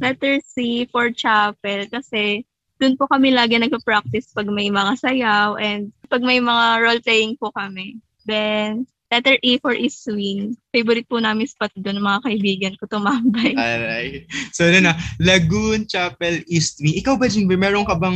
Letter 0.02 0.42
C 0.42 0.86
for 0.90 1.14
Chapel. 1.14 1.86
Kasi 1.92 2.46
doon 2.80 2.96
po 2.96 3.06
kami 3.12 3.36
lagi 3.36 3.60
nagpa-practice 3.60 4.32
pag 4.32 4.48
may 4.48 4.72
mga 4.72 4.96
sayaw 4.96 5.60
and 5.60 5.92
pag 6.08 6.24
may 6.24 6.40
mga 6.40 6.66
role-playing 6.80 7.36
po 7.36 7.52
kami. 7.52 8.00
Then, 8.24 8.88
letter 9.12 9.38
E 9.44 9.60
for 9.60 9.74
Iswing. 9.74 10.58
Favorite 10.70 11.10
po 11.10 11.18
namin 11.18 11.50
spot 11.50 11.74
doon, 11.74 11.98
mga 11.98 12.20
kaibigan 12.22 12.74
ko 12.78 12.86
tumambay. 12.86 13.58
Aray. 13.74 14.30
So, 14.54 14.70
ano 14.70 14.86
na, 14.86 14.94
Lagoon, 15.18 15.90
Chapel, 15.90 16.46
East 16.46 16.78
Wing. 16.78 16.94
Ikaw 17.02 17.18
ba, 17.18 17.26
Jingbe, 17.26 17.58
meron 17.58 17.90
ka 17.90 17.98
bang 17.98 18.14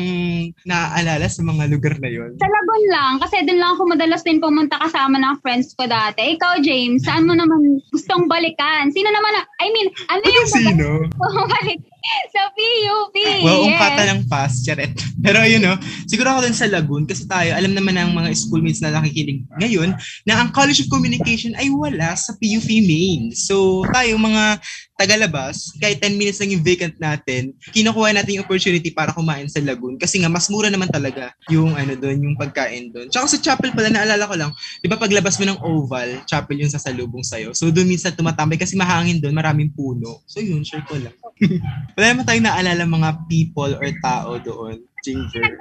naaalala 0.62 1.26
sa 1.26 1.42
mga 1.42 1.66
lugar 1.74 1.98
na 1.98 2.14
yon? 2.14 2.38
Sa 2.38 2.46
Lagon 2.46 2.84
lang, 2.94 3.14
kasi 3.18 3.42
doon 3.42 3.58
lang 3.58 3.72
ako 3.74 3.82
madalas 3.90 4.22
din 4.22 4.38
pumunta 4.38 4.78
kasama 4.78 5.18
ng 5.18 5.42
friends 5.42 5.74
ko 5.74 5.90
dati. 5.90 6.38
Ikaw, 6.38 6.62
James, 6.62 7.02
saan 7.02 7.26
mo 7.26 7.34
naman 7.34 7.82
gustong 7.90 8.30
balikan? 8.30 8.94
Sino 8.94 9.10
naman, 9.10 9.34
na- 9.34 9.50
I 9.58 9.74
mean, 9.74 9.90
ano 10.14 10.22
yung 10.22 10.50
sino? 10.50 10.88
bumalik 11.10 11.82
sa 12.36 12.52
PUP? 12.52 13.16
Well, 13.42 13.64
yes. 13.64 13.68
umpata 13.74 14.02
ng 14.12 14.22
fast, 14.28 14.68
charet. 14.68 14.94
Pero 15.26 15.40
yun, 15.48 15.64
no, 15.64 15.80
siguro 16.06 16.36
ako 16.36 16.40
dun 16.46 16.58
sa 16.58 16.68
Lagoon 16.68 17.08
kasi 17.08 17.24
tayo, 17.26 17.56
alam 17.56 17.74
naman 17.74 17.96
ng 17.96 18.12
mga 18.14 18.30
schoolmates 18.36 18.84
na 18.84 18.92
nakikinig 18.92 19.48
ngayon 19.58 19.96
na 20.28 20.34
ang 20.38 20.52
College 20.52 20.84
of 20.84 20.92
Communication 20.92 21.56
ay 21.56 21.72
wala 21.72 22.12
sa 22.14 22.36
PUP 22.44 22.68
main. 22.84 23.32
So, 23.32 23.88
tayo 23.88 24.20
mga 24.20 24.60
tagalabas, 25.00 25.72
kahit 25.80 26.04
10 26.04 26.20
minutes 26.20 26.44
lang 26.44 26.52
yung 26.52 26.64
vacant 26.64 26.96
natin, 27.00 27.56
kinukuha 27.72 28.12
natin 28.12 28.38
yung 28.38 28.46
opportunity 28.46 28.92
para 28.92 29.16
kumain 29.16 29.48
sa 29.48 29.64
Lagoon 29.64 29.96
kasi 29.96 30.20
nga 30.20 30.28
mas 30.28 30.52
mura 30.52 30.68
naman 30.68 30.92
talaga 30.92 31.32
yung 31.48 31.74
ano 31.80 31.96
doon, 31.96 32.20
yung 32.20 32.36
pagkain 32.36 32.92
doon. 32.92 33.08
Tsaka 33.08 33.32
sa 33.32 33.40
chapel 33.40 33.72
pala, 33.72 33.90
naalala 33.90 34.28
ko 34.28 34.36
lang, 34.36 34.52
di 34.84 34.88
ba 34.92 35.00
paglabas 35.00 35.40
mo 35.40 35.48
ng 35.48 35.60
oval, 35.64 36.10
chapel 36.28 36.60
yung 36.60 36.72
sasalubong 36.72 37.24
sa'yo. 37.24 37.56
So 37.56 37.72
doon 37.72 37.88
minsan 37.88 38.14
tumatambay 38.14 38.60
kasi 38.60 38.76
mahangin 38.76 39.24
doon, 39.24 39.34
maraming 39.34 39.72
puno. 39.72 40.22
So 40.28 40.44
yun, 40.44 40.68
share 40.68 40.84
ko 40.84 41.00
lang. 41.00 41.16
Wala 41.96 42.06
naman 42.12 42.28
tayong 42.28 42.48
naalala 42.48 42.84
mga 42.84 43.10
people 43.32 43.72
or 43.80 43.90
tao 44.04 44.36
doon, 44.44 44.84
Ginger. 45.00 45.58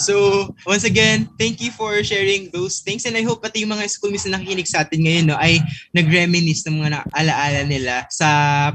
So, 0.00 0.48
once 0.64 0.84
again, 0.84 1.28
thank 1.36 1.60
you 1.60 1.68
for 1.70 2.00
sharing 2.00 2.48
those 2.48 2.80
things 2.80 3.04
and 3.04 3.12
I 3.12 3.22
hope 3.22 3.44
pati 3.44 3.60
yung 3.60 3.76
mga 3.76 3.92
schoolmates 3.92 4.24
na 4.24 4.40
nakikinig 4.40 4.68
sa 4.68 4.88
atin 4.88 5.04
ngayon 5.04 5.26
no, 5.28 5.36
ay 5.36 5.60
nag-reminisce 5.92 6.64
ng 6.64 6.80
mga 6.80 7.04
alaala 7.12 7.62
nila 7.68 8.08
sa 8.08 8.28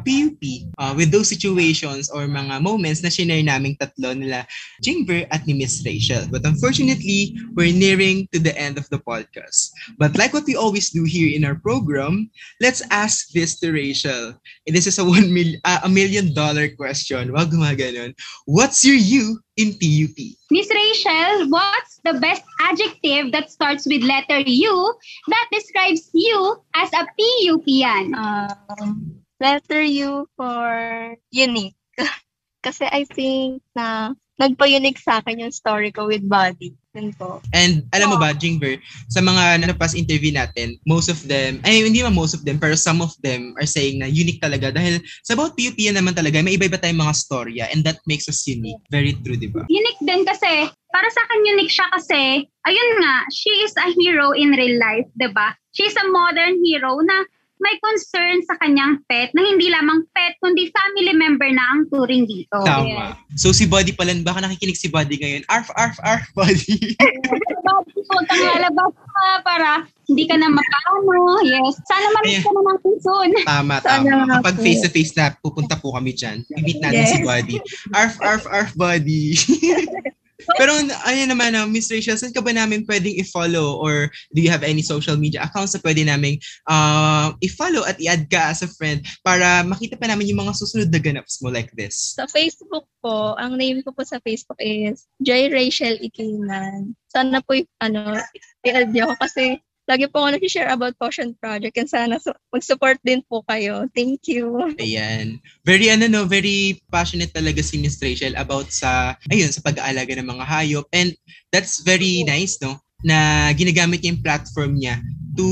PUP 0.06 0.70
uh, 0.78 0.94
with 0.94 1.10
those 1.10 1.26
situations 1.26 2.14
or 2.14 2.30
mga 2.30 2.62
moments 2.62 3.02
na 3.02 3.10
shinare 3.10 3.42
naming 3.42 3.74
tatlo 3.82 4.14
nila, 4.14 4.46
Jingber 4.86 5.26
at 5.34 5.42
ni 5.50 5.58
Miss 5.58 5.82
Rachel. 5.82 6.30
But 6.30 6.46
unfortunately, 6.46 7.34
we're 7.58 7.74
nearing 7.74 8.30
to 8.30 8.38
the 8.38 8.54
end 8.54 8.78
of 8.78 8.86
the 8.94 9.02
podcast. 9.02 9.74
But 9.98 10.18
like 10.22 10.38
what 10.38 10.46
we 10.46 10.54
always 10.54 10.94
do 10.94 11.02
here 11.02 11.34
in 11.34 11.46
our 11.46 11.58
program, 11.58 12.30
let's 12.62 12.86
ask 12.94 13.34
this 13.34 13.58
to 13.66 13.74
Rachel. 13.74 14.38
And 14.70 14.74
this 14.76 14.86
is 14.86 15.02
a 15.02 15.06
one 15.06 15.34
mil- 15.34 15.58
uh, 15.66 15.82
a 15.82 15.90
million 15.90 16.34
dollar 16.34 16.70
question. 16.78 17.34
Wag 17.34 17.50
gumaganon. 17.50 18.14
What's 18.46 18.86
your 18.86 19.00
you 19.00 19.42
in 19.58 19.74
PUP? 19.74 20.18
Miss 20.50 20.70
Rachel, 20.70 21.50
what's 21.50 22.00
the 22.06 22.14
best 22.22 22.44
adjective 22.62 23.32
that 23.34 23.52
starts 23.52 23.86
with 23.86 24.04
letter 24.04 24.40
U 24.40 24.94
that 25.28 25.48
describes 25.52 26.10
you 26.14 26.62
as 26.76 26.90
a 26.94 27.06
PUPian? 27.20 28.16
Um, 28.16 29.22
letter 29.40 29.82
U 29.82 30.30
for 30.38 31.18
unique. 31.32 31.76
Kasi 32.68 32.84
I 32.92 33.08
think 33.08 33.64
na 33.72 34.12
nagpa-unique 34.38 35.02
sa 35.02 35.18
akin 35.24 35.42
yung 35.42 35.56
story 35.56 35.90
ko 35.90 36.06
with 36.06 36.22
body. 36.28 36.76
Yun 36.94 37.10
po. 37.18 37.42
And 37.54 37.90
alam 37.94 38.14
mo 38.14 38.18
ba, 38.22 38.38
Jingber, 38.38 38.78
sa 39.10 39.22
mga 39.22 39.66
napas 39.66 39.98
interview 39.98 40.30
natin, 40.30 40.78
most 40.86 41.10
of 41.10 41.18
them, 41.26 41.58
ay 41.66 41.82
hindi 41.82 42.06
man 42.06 42.14
most 42.14 42.38
of 42.38 42.46
them, 42.46 42.62
pero 42.62 42.78
some 42.78 43.02
of 43.02 43.14
them 43.26 43.58
are 43.58 43.70
saying 43.70 43.98
na 43.98 44.06
unique 44.10 44.42
talaga 44.42 44.70
dahil 44.70 45.02
sa 45.26 45.34
about 45.34 45.58
PUP 45.58 45.78
yan 45.78 45.98
naman 45.98 46.14
talaga, 46.14 46.42
may 46.42 46.54
iba-iba 46.54 46.78
tayong 46.78 47.02
mga 47.02 47.18
storya 47.18 47.66
and 47.74 47.82
that 47.82 47.98
makes 48.06 48.30
us 48.30 48.46
unique. 48.46 48.82
Very 48.94 49.18
true, 49.26 49.38
di 49.38 49.50
ba? 49.50 49.66
Unique 49.70 50.02
din 50.06 50.22
kasi, 50.26 50.70
para 50.94 51.08
sa 51.10 51.22
akin 51.26 51.54
unique 51.58 51.74
siya 51.74 51.88
kasi, 51.94 52.46
ayun 52.66 52.92
nga, 53.02 53.14
she 53.34 53.54
is 53.66 53.74
a 53.78 53.90
hero 53.94 54.38
in 54.38 54.54
real 54.54 54.78
life, 54.78 55.10
'di 55.18 55.30
ba? 55.34 55.54
She 55.74 55.86
is 55.86 55.98
a 55.98 56.06
modern 56.10 56.62
hero 56.62 56.98
na 57.06 57.26
may 57.58 57.76
concern 57.82 58.38
sa 58.46 58.56
kanyang 58.58 59.02
pet 59.06 59.34
na 59.34 59.42
hindi 59.42 59.68
lamang 59.68 60.06
pet 60.14 60.38
kundi 60.38 60.70
family 60.70 61.14
member 61.14 61.50
na 61.50 61.64
ang 61.74 61.82
turing 61.90 62.30
dito. 62.30 62.58
Tama. 62.62 63.18
So 63.34 63.50
si 63.50 63.66
Buddy 63.66 63.94
pala, 63.94 64.14
baka 64.22 64.46
nakikinig 64.46 64.78
si 64.78 64.88
Buddy 64.88 65.18
ngayon. 65.18 65.44
Arf, 65.50 65.70
arf, 65.74 65.98
arf, 66.02 66.26
Buddy. 66.38 66.94
Bakit 66.98 68.06
huwag 68.08 68.26
kang 68.30 68.44
lalabas 68.46 68.94
ka 68.94 69.26
para 69.42 69.70
hindi 70.08 70.24
ka 70.24 70.40
na 70.40 70.48
mapano. 70.48 71.44
Yes. 71.44 71.76
Sana 71.84 72.08
manis 72.16 72.40
ka 72.40 72.52
na 72.54 72.62
natin 72.64 72.96
soon. 73.04 73.30
Tama, 73.44 73.76
Sana 73.84 74.08
tama. 74.08 74.34
Kapag 74.40 74.56
face-to-face 74.64 75.14
na, 75.20 75.36
pupunta 75.36 75.76
po 75.76 75.92
kami 75.92 76.16
dyan. 76.16 76.48
I-meet 76.56 76.80
natin 76.80 77.04
Yes. 77.04 77.12
si 77.12 77.20
Buddy. 77.22 77.58
Arf, 77.92 78.16
arf, 78.24 78.44
arf, 78.48 78.72
Buddy. 78.74 79.36
Pero 80.58 80.72
ayun 81.10 81.34
naman, 81.34 81.58
uh, 81.58 81.66
Miss 81.66 81.90
Rachel, 81.90 82.14
saan 82.14 82.34
ka 82.34 82.46
ba 82.46 82.54
namin 82.54 82.86
pwedeng 82.86 83.18
i-follow 83.18 83.82
or 83.82 84.10
do 84.38 84.40
you 84.40 84.54
have 84.54 84.62
any 84.62 84.86
social 84.86 85.18
media 85.18 85.42
accounts 85.50 85.74
na 85.74 85.82
pwede 85.82 86.06
namin 86.06 86.38
uh, 86.70 87.34
i-follow 87.42 87.82
at 87.90 87.98
i-add 87.98 88.30
ka 88.30 88.54
as 88.54 88.62
a 88.62 88.70
friend 88.78 89.02
para 89.26 89.66
makita 89.66 89.98
pa 89.98 90.06
namin 90.06 90.30
yung 90.30 90.46
mga 90.46 90.54
susunod 90.54 90.94
na 90.94 91.02
ganaps 91.02 91.42
mo 91.42 91.50
like 91.50 91.74
this? 91.74 92.14
Sa 92.14 92.30
Facebook 92.30 92.86
po, 93.02 93.34
ang 93.42 93.58
name 93.58 93.82
ko 93.82 93.90
po 93.90 94.06
sa 94.06 94.22
Facebook 94.22 94.62
is 94.62 95.10
J. 95.26 95.50
Rachel 95.50 95.98
Ikinan. 95.98 96.94
Sana 97.10 97.42
po, 97.42 97.58
ano, 97.82 98.22
i-add 98.62 98.94
niyo 98.94 99.10
ako 99.10 99.16
kasi 99.26 99.58
lagi 99.88 100.06
po 100.12 100.20
ako 100.22 100.36
nag-share 100.36 100.70
about 100.70 101.00
Potion 101.00 101.32
Project 101.40 101.80
and 101.80 101.88
sana 101.88 102.20
su- 102.20 102.36
mag-support 102.52 103.00
din 103.08 103.24
po 103.24 103.40
kayo. 103.48 103.88
Thank 103.96 104.28
you. 104.28 104.76
Ayan. 104.84 105.40
Very 105.64 105.88
ano 105.88 106.12
no, 106.12 106.28
very 106.28 106.84
passionate 106.92 107.32
talaga 107.32 107.64
si 107.64 107.80
Miss 107.80 107.96
Rachel 108.04 108.36
about 108.36 108.68
sa 108.70 109.16
ayun 109.32 109.50
sa 109.50 109.64
pag-aalaga 109.64 110.20
ng 110.20 110.28
mga 110.28 110.44
hayop 110.44 110.86
and 110.92 111.16
that's 111.50 111.80
very 111.88 112.28
nice 112.28 112.60
no 112.60 112.76
na 113.06 113.50
ginagamit 113.56 114.04
niya 114.04 114.12
yung 114.12 114.26
platform 114.26 114.72
niya 114.76 115.00
to 115.38 115.48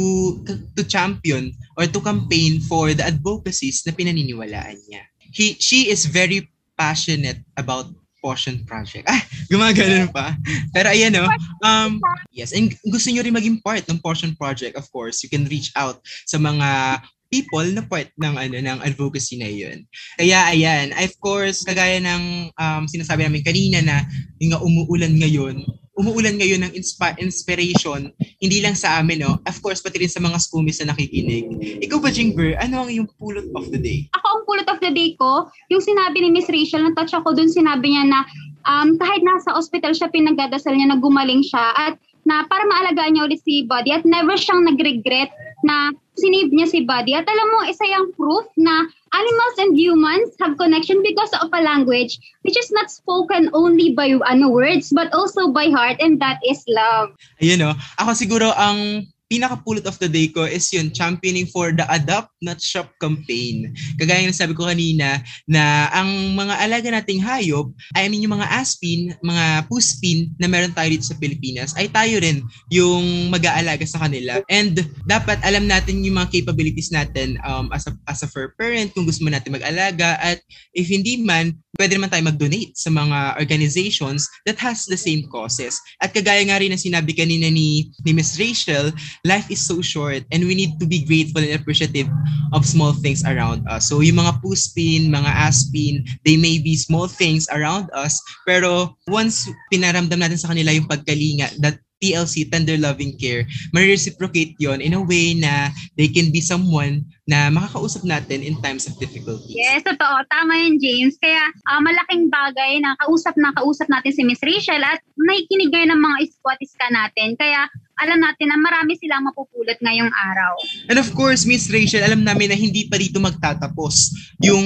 to 0.74 0.82
champion 0.84 1.54
or 1.78 1.86
to 1.86 2.02
campaign 2.02 2.58
for 2.65 2.91
the 2.91 3.06
advocacies 3.06 3.86
na 3.86 3.93
pinaniniwalaan 3.93 4.82
niya. 4.89 5.06
He 5.32 5.56
she 5.62 5.88
is 5.88 6.10
very 6.10 6.50
passionate 6.76 7.39
about 7.56 7.88
Potion 8.25 8.65
Project. 8.65 9.05
Ah, 9.13 9.21
gumagano 9.53 10.09
pa. 10.09 10.33
Pero 10.73 10.89
ayan 10.89 11.13
no, 11.13 11.29
um, 11.61 12.01
yes, 12.33 12.49
and 12.57 12.73
gusto 12.89 13.13
niyo 13.13 13.21
rin 13.21 13.38
maging 13.38 13.61
part 13.61 13.85
ng 13.85 14.01
Potion 14.01 14.33
Project, 14.33 14.73
of 14.73 14.89
course, 14.89 15.21
you 15.21 15.29
can 15.29 15.45
reach 15.45 15.69
out 15.77 16.01
sa 16.25 16.41
mga 16.41 16.99
people 17.29 17.65
na 17.69 17.85
part 17.85 18.09
ng 18.17 18.33
ano 18.33 18.57
ng 18.57 18.79
advocacy 18.81 19.38
na 19.38 19.49
yun. 19.49 19.85
Kaya 20.17 20.49
ayan, 20.49 20.89
of 20.97 21.13
course, 21.21 21.61
kagaya 21.61 22.01
ng 22.01 22.49
um, 22.57 22.83
sinasabi 22.89 23.29
namin 23.29 23.45
kanina 23.45 23.85
na 23.85 24.01
yung 24.41 24.57
nga 24.57 24.63
umuulan 24.65 25.13
ngayon, 25.13 25.61
umuulan 25.95 26.36
ngayon 26.36 26.67
ng 26.67 26.73
inspi- 26.75 27.17
inspiration, 27.23 28.12
hindi 28.43 28.60
lang 28.60 28.75
sa 28.75 28.99
amin, 28.99 29.23
no? 29.23 29.39
Of 29.47 29.63
course, 29.63 29.79
pati 29.79 30.03
rin 30.03 30.12
sa 30.12 30.19
mga 30.19 30.38
schoolmates 30.43 30.84
na 30.84 30.91
nakikinig. 30.91 31.47
Ikaw 31.88 31.97
ba, 32.03 32.12
Jingber, 32.12 32.60
ano 32.60 32.84
ang 32.84 32.89
iyong 32.91 33.10
pulot 33.15 33.47
of 33.55 33.71
the 33.71 33.79
day? 33.79 34.12
Ako 34.12 34.27
ang 34.27 34.43
pulot 34.43 34.67
of 34.67 34.79
the 34.84 34.91
day 34.91 35.15
ko, 35.15 35.47
yung 35.71 35.79
sinabi 35.79 36.19
ni 36.19 36.29
Miss 36.36 36.51
Rachel, 36.51 36.84
na-touch 36.84 37.15
ako 37.15 37.31
dun, 37.34 37.47
sinabi 37.47 37.95
niya 37.95 38.03
na 38.12 38.19
um, 38.67 38.99
kahit 38.99 39.23
nasa 39.23 39.55
ospital 39.55 39.95
siya, 39.95 40.12
pinagdadasal 40.12 40.75
niya 40.75 40.91
na 40.91 40.99
gumaling 40.99 41.41
siya 41.41 41.71
at 41.73 41.95
na 42.25 42.43
para 42.49 42.65
maalagaan 42.65 43.13
niya 43.15 43.25
ulit 43.29 43.41
si 43.45 43.63
Buddy 43.63 43.93
at 43.93 44.03
never 44.03 44.33
siyang 44.35 44.65
nag-regret 44.65 45.29
na 45.61 45.93
sinave 46.17 46.51
niya 46.51 46.67
si 46.67 46.81
Buddy. 46.83 47.13
At 47.13 47.29
alam 47.29 47.47
mo, 47.53 47.59
isa 47.69 47.85
yung 47.85 48.11
proof 48.17 48.49
na 48.57 48.89
animals 49.13 49.55
and 49.61 49.71
humans 49.77 50.33
have 50.41 50.57
connection 50.57 50.99
because 51.05 51.31
of 51.39 51.53
a 51.53 51.61
language 51.61 52.17
which 52.43 52.57
is 52.57 52.73
not 52.73 52.91
spoken 52.91 53.53
only 53.53 53.93
by 53.93 54.11
ano 54.27 54.51
words 54.51 54.91
but 54.91 55.07
also 55.13 55.53
by 55.53 55.69
heart 55.69 56.01
and 56.01 56.19
that 56.19 56.41
is 56.43 56.65
love. 56.67 57.13
Ayun, 57.39 57.61
no? 57.61 57.71
Ako 58.01 58.11
siguro 58.17 58.51
ang 58.57 59.07
pinaka-pulot 59.25 59.85
of 59.89 59.97
the 59.97 60.09
day 60.09 60.29
ko 60.29 60.45
is 60.45 60.69
yun, 60.69 60.93
championing 60.93 61.49
for 61.49 61.73
the 61.73 61.85
Adopt 61.89 62.29
Not 62.45 62.61
Shop 62.61 62.93
campaign. 63.01 63.73
Kagaya 63.97 64.21
ng 64.25 64.38
sabi 64.38 64.53
ko 64.53 64.69
kanina 64.69 65.21
na 65.49 65.89
ang 65.89 66.38
mga 66.38 66.55
alaga 66.61 66.88
nating 66.93 67.25
hayop, 67.25 67.73
I 67.97 68.05
mean 68.05 68.21
yung 68.21 68.38
mga 68.38 68.49
aspin, 68.53 69.17
mga 69.25 69.65
puspin 69.65 70.29
na 70.38 70.45
meron 70.45 70.77
tayo 70.77 70.93
dito 70.93 71.09
sa 71.09 71.17
Pilipinas, 71.17 71.73
ay 71.73 71.89
tayo 71.89 72.21
rin 72.21 72.45
yung 72.69 73.33
mag-aalaga 73.33 73.85
sa 73.89 74.05
kanila. 74.05 74.45
And 74.45 74.85
dapat 75.09 75.41
alam 75.41 75.65
natin 75.65 76.05
yung 76.05 76.21
mga 76.21 76.41
capabilities 76.41 76.93
natin 76.93 77.41
um, 77.41 77.73
as, 77.73 77.89
a, 77.89 77.97
as 78.05 78.21
a 78.21 78.29
fur 78.29 78.53
parent, 78.53 78.93
kung 78.93 79.09
gusto 79.09 79.25
mo 79.25 79.33
natin 79.33 79.57
mag-alaga 79.57 80.21
at 80.21 80.38
if 80.77 80.85
hindi 80.85 81.17
man, 81.25 81.57
pwede 81.75 81.97
naman 81.97 82.07
tayo 82.07 82.23
mag-donate 82.23 82.71
sa 82.77 82.88
mga 82.93 83.35
organizations 83.41 84.29
that 84.47 84.55
has 84.55 84.88
the 84.88 84.95
same 84.95 85.27
causes. 85.27 85.81
At 85.99 86.15
kagaya 86.15 86.45
nga 86.47 86.61
rin 86.61 86.71
na 86.71 86.79
sinabi 86.79 87.11
kanina 87.11 87.51
ni, 87.51 87.91
ni 88.05 88.11
Miss 88.15 88.39
Rachel, 88.39 88.95
life 89.25 89.49
is 89.49 89.59
so 89.59 89.81
short 89.81 90.21
and 90.29 90.45
we 90.45 90.53
need 90.53 90.77
to 90.77 90.85
be 90.85 91.01
grateful 91.01 91.41
and 91.41 91.57
appreciative 91.57 92.05
of 92.53 92.61
small 92.61 92.93
things 92.93 93.25
around 93.25 93.65
us. 93.65 93.89
So 93.89 94.05
yung 94.05 94.21
mga 94.21 94.39
puspin, 94.45 95.09
mga 95.09 95.33
aspin, 95.33 96.05
they 96.21 96.38
may 96.38 96.61
be 96.61 96.77
small 96.77 97.09
things 97.09 97.49
around 97.49 97.89
us, 97.97 98.21
pero 98.45 98.93
once 99.09 99.49
pinaramdam 99.73 100.21
natin 100.21 100.38
sa 100.38 100.53
kanila 100.53 100.69
yung 100.69 100.85
pagkalinga, 100.85 101.57
that 101.59 101.81
TLC, 102.03 102.51
Tender 102.51 102.77
Loving 102.77 103.15
Care, 103.17 103.47
ma-reciprocate 103.71 104.53
yon 104.59 104.83
in 104.83 104.93
a 104.93 105.01
way 105.01 105.33
na 105.33 105.71
they 105.95 106.11
can 106.11 106.29
be 106.29 106.43
someone 106.43 107.01
na 107.25 107.49
makakausap 107.49 108.05
natin 108.05 108.43
in 108.43 108.59
times 108.61 108.85
of 108.85 108.93
difficulties. 109.01 109.49
Yes, 109.49 109.81
totoo. 109.81 110.21
Tama 110.29 110.53
yun, 110.59 110.77
James. 110.77 111.17
Kaya 111.17 111.49
ah, 111.65 111.81
malaking 111.81 112.29
bagay 112.29 112.83
na 112.83 112.93
kausap 113.01 113.33
na 113.39 113.55
kausap 113.55 113.88
natin 113.89 114.11
si 114.13 114.21
Miss 114.21 114.43
Rachel 114.43 114.83
at 114.83 115.01
nakikinig 115.17 115.73
ng 115.73 115.97
mga 115.97 116.29
squatties 116.35 116.75
ka 116.77 116.91
natin. 116.93 117.33
Kaya 117.39 117.65
alam 117.95 118.19
natin 118.19 118.51
na 118.51 118.60
marami 118.60 118.99
silang 118.99 119.23
mapupulot 119.23 119.79
ngayong 119.79 120.12
araw. 120.12 120.53
And 120.91 120.99
of 120.99 121.12
course, 121.15 121.47
Miss 121.47 121.71
Rachel, 121.71 122.03
alam 122.03 122.27
namin 122.27 122.51
na 122.51 122.58
hindi 122.60 122.91
pa 122.91 122.99
dito 122.99 123.23
magtatapos 123.23 124.12
yung 124.43 124.65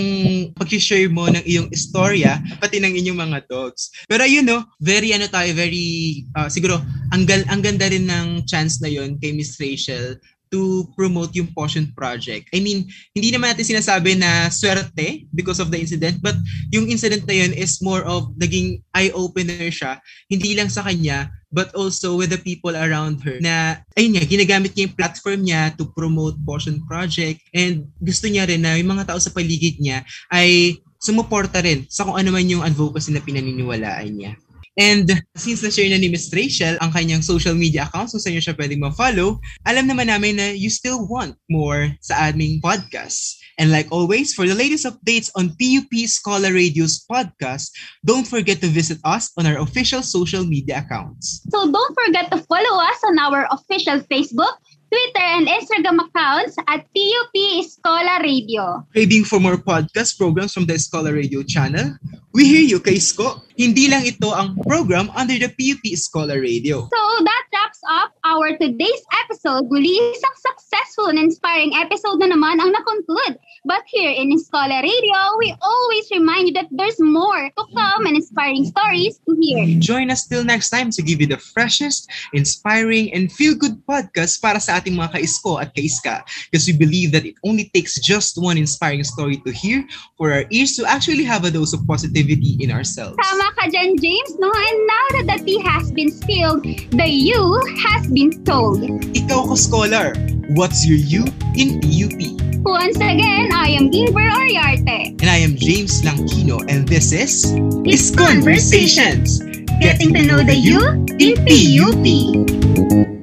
pag-share 0.57 1.09
mo 1.09 1.29
ng 1.29 1.45
iyong 1.45 1.69
istorya, 1.69 2.41
pati 2.57 2.81
ng 2.81 2.93
inyong 2.97 3.19
mga 3.29 3.39
dogs. 3.45 3.93
Pero 4.09 4.25
ayun 4.25 4.49
no, 4.49 4.65
very 4.81 5.13
ano 5.13 5.29
tayo, 5.29 5.53
very, 5.53 6.25
ah, 6.33 6.49
siguro, 6.49 6.81
ang, 7.13 7.23
ang 7.25 7.61
ganda 7.61 7.85
rin 7.85 8.09
ng 8.09 8.49
chance 8.49 8.81
na 8.81 8.89
yon 8.89 9.21
kay 9.21 9.33
Miss 9.33 9.57
Rachel 9.61 10.17
to 10.49 10.89
promote 10.97 11.33
yung 11.37 11.49
Potion 11.53 11.89
Project. 11.93 12.49
I 12.53 12.59
mean, 12.59 12.89
hindi 13.13 13.29
naman 13.29 13.53
natin 13.53 13.77
sinasabi 13.77 14.17
na 14.17 14.49
swerte 14.49 15.29
because 15.33 15.61
of 15.61 15.69
the 15.69 15.77
incident, 15.77 16.21
but 16.21 16.35
yung 16.73 16.89
incident 16.89 17.25
na 17.29 17.37
yun 17.37 17.53
is 17.53 17.81
more 17.81 18.01
of 18.05 18.33
naging 18.37 18.81
eye-opener 18.97 19.69
siya, 19.69 20.01
hindi 20.29 20.57
lang 20.57 20.73
sa 20.73 20.81
kanya, 20.81 21.29
but 21.53 21.73
also 21.73 22.17
with 22.17 22.33
the 22.33 22.41
people 22.41 22.73
around 22.73 23.21
her 23.21 23.37
na, 23.41 23.81
ayun 23.97 24.17
nga, 24.17 24.25
ginagamit 24.25 24.73
niya 24.73 24.89
yung 24.89 24.97
platform 24.97 25.39
niya 25.45 25.73
to 25.77 25.85
promote 25.93 26.37
Potion 26.45 26.81
Project 26.85 27.41
and 27.53 27.89
gusto 28.01 28.25
niya 28.25 28.49
rin 28.49 28.65
na 28.65 28.77
yung 28.77 28.93
mga 28.93 29.13
tao 29.13 29.19
sa 29.21 29.33
paligid 29.33 29.77
niya 29.81 30.05
ay 30.33 30.77
sumuporta 30.99 31.63
rin 31.63 31.87
sa 31.87 32.03
kung 32.03 32.19
ano 32.19 32.29
man 32.35 32.45
yung 32.45 32.65
advocacy 32.65 33.15
na 33.15 33.23
pinaniniwalaan 33.23 34.13
niya. 34.13 34.33
And 34.79 35.11
since 35.35 35.59
na-share 35.59 35.91
na 35.91 35.99
ni 35.99 36.07
Miss 36.07 36.31
Rachel 36.31 36.79
ang 36.79 36.95
kanyang 36.95 37.19
social 37.19 37.51
media 37.51 37.83
accounts 37.83 38.15
kung 38.15 38.23
saan 38.23 38.39
niyo 38.39 38.47
siya 38.47 38.55
pwedeng 38.55 38.79
ma-follow, 38.79 39.35
alam 39.67 39.91
naman 39.91 40.07
namin 40.07 40.39
na 40.39 40.55
you 40.55 40.71
still 40.71 41.03
want 41.03 41.35
more 41.51 41.91
sa 41.99 42.31
aming 42.31 42.63
podcast. 42.63 43.35
And 43.59 43.75
like 43.75 43.91
always, 43.91 44.31
for 44.31 44.47
the 44.47 44.55
latest 44.55 44.87
updates 44.87 45.27
on 45.35 45.51
PUP 45.59 45.91
Scholar 46.07 46.55
Radio's 46.55 47.03
podcast, 47.03 47.75
don't 48.07 48.23
forget 48.23 48.63
to 48.63 48.71
visit 48.71 49.03
us 49.03 49.35
on 49.35 49.43
our 49.43 49.59
official 49.59 49.99
social 49.99 50.47
media 50.47 50.79
accounts. 50.79 51.43
So 51.51 51.67
don't 51.67 51.95
forget 52.07 52.31
to 52.31 52.39
follow 52.47 52.79
us 52.79 52.99
on 53.03 53.19
our 53.19 53.51
official 53.51 53.99
Facebook, 54.07 54.63
Twitter, 54.87 55.27
and 55.35 55.51
Instagram 55.51 55.99
accounts 56.07 56.55
at 56.71 56.87
PUP 56.95 57.35
Escola 57.59 58.23
Radio. 58.23 58.87
Craving 58.95 59.27
for 59.27 59.43
more 59.43 59.59
podcast 59.59 60.15
programs 60.15 60.55
from 60.55 60.63
the 60.63 60.79
Escola 60.79 61.11
Radio 61.11 61.43
channel? 61.43 61.99
We 62.29 62.45
hear 62.45 62.61
you, 62.61 62.77
kay 62.77 63.01
Isko. 63.01 63.41
Hindi 63.57 63.89
lang 63.89 64.05
ito 64.05 64.29
ang 64.29 64.53
program 64.61 65.09
under 65.17 65.33
the 65.33 65.49
PUP 65.49 65.81
Escola 65.89 66.37
Radio. 66.37 66.85
So 66.93 67.03
that 67.25 67.43
wraps 67.49 67.81
up 67.89 68.13
our 68.21 68.53
today's 68.53 69.03
episode. 69.25 69.65
Muli 69.65 69.97
isang 70.13 70.37
successful 70.37 71.09
and 71.09 71.17
inspiring 71.17 71.73
episode 71.73 72.21
na 72.21 72.29
naman 72.29 72.61
ang 72.61 72.69
na-conclude. 72.69 73.41
But 73.65 73.83
here 73.87 74.11
in 74.11 74.31
Escola 74.31 74.79
Radio, 74.79 75.19
we 75.37 75.51
always 75.61 76.07
remind 76.11 76.47
you 76.47 76.53
that 76.53 76.71
there's 76.71 76.99
more 76.99 77.51
to 77.51 77.63
come 77.75 78.05
and 78.05 78.15
inspiring 78.15 78.63
stories 78.63 79.19
to 79.27 79.35
hear. 79.35 79.79
Join 79.79 80.09
us 80.11 80.27
till 80.27 80.45
next 80.45 80.69
time 80.69 80.91
to 80.91 81.01
give 81.01 81.19
you 81.19 81.27
the 81.27 81.35
freshest, 81.37 82.07
inspiring, 82.31 83.11
and 83.11 83.27
feel-good 83.27 83.83
podcast 83.83 84.39
para 84.39 84.63
sa 84.63 84.79
ating 84.79 84.95
mga 84.95 85.11
ka-isko 85.11 85.59
at 85.59 85.75
ka-iska. 85.75 86.23
Because 86.47 86.71
we 86.71 86.75
believe 86.79 87.11
that 87.11 87.27
it 87.27 87.35
only 87.43 87.67
takes 87.75 87.99
just 87.99 88.39
one 88.39 88.55
inspiring 88.55 89.03
story 89.03 89.43
to 89.43 89.51
hear 89.51 89.83
for 90.15 90.31
our 90.31 90.47
ears 90.55 90.79
to 90.79 90.87
actually 90.87 91.27
have 91.27 91.43
a 91.43 91.51
dose 91.51 91.75
of 91.75 91.83
positivity 91.83 92.55
in 92.63 92.71
ourselves. 92.71 93.19
Tama 93.19 93.51
ka 93.59 93.67
dyan, 93.67 93.99
James, 93.99 94.39
no? 94.39 94.47
And 94.47 94.77
now 94.87 95.05
that 95.19 95.25
the 95.35 95.37
tea 95.43 95.59
has 95.67 95.91
been 95.91 96.15
spilled, 96.15 96.63
the 96.95 97.07
you 97.11 97.59
has 97.83 98.07
been 98.07 98.31
told. 98.47 98.87
Ikaw 99.11 99.51
ko 99.51 99.55
scholar, 99.59 100.15
what's 100.55 100.87
your 100.87 100.95
you 100.95 101.27
in 101.59 101.83
PUP? 101.83 102.39
Once 102.59 102.97
again, 102.97 103.48
I 103.53 103.69
am 103.69 103.91
Ingber 103.91 104.29
Oriarte. 104.31 105.21
And 105.21 105.29
I 105.29 105.37
am 105.37 105.55
James 105.55 106.01
Langkino, 106.01 106.59
and 106.69 106.87
this 106.87 107.11
is 107.11 107.53
It's 107.85 108.15
Conversations, 108.15 109.39
getting 109.81 110.13
to 110.13 110.23
know 110.23 110.43
the 110.43 110.55
you 110.55 110.79
in 111.19 111.35
PUP. 111.45 113.18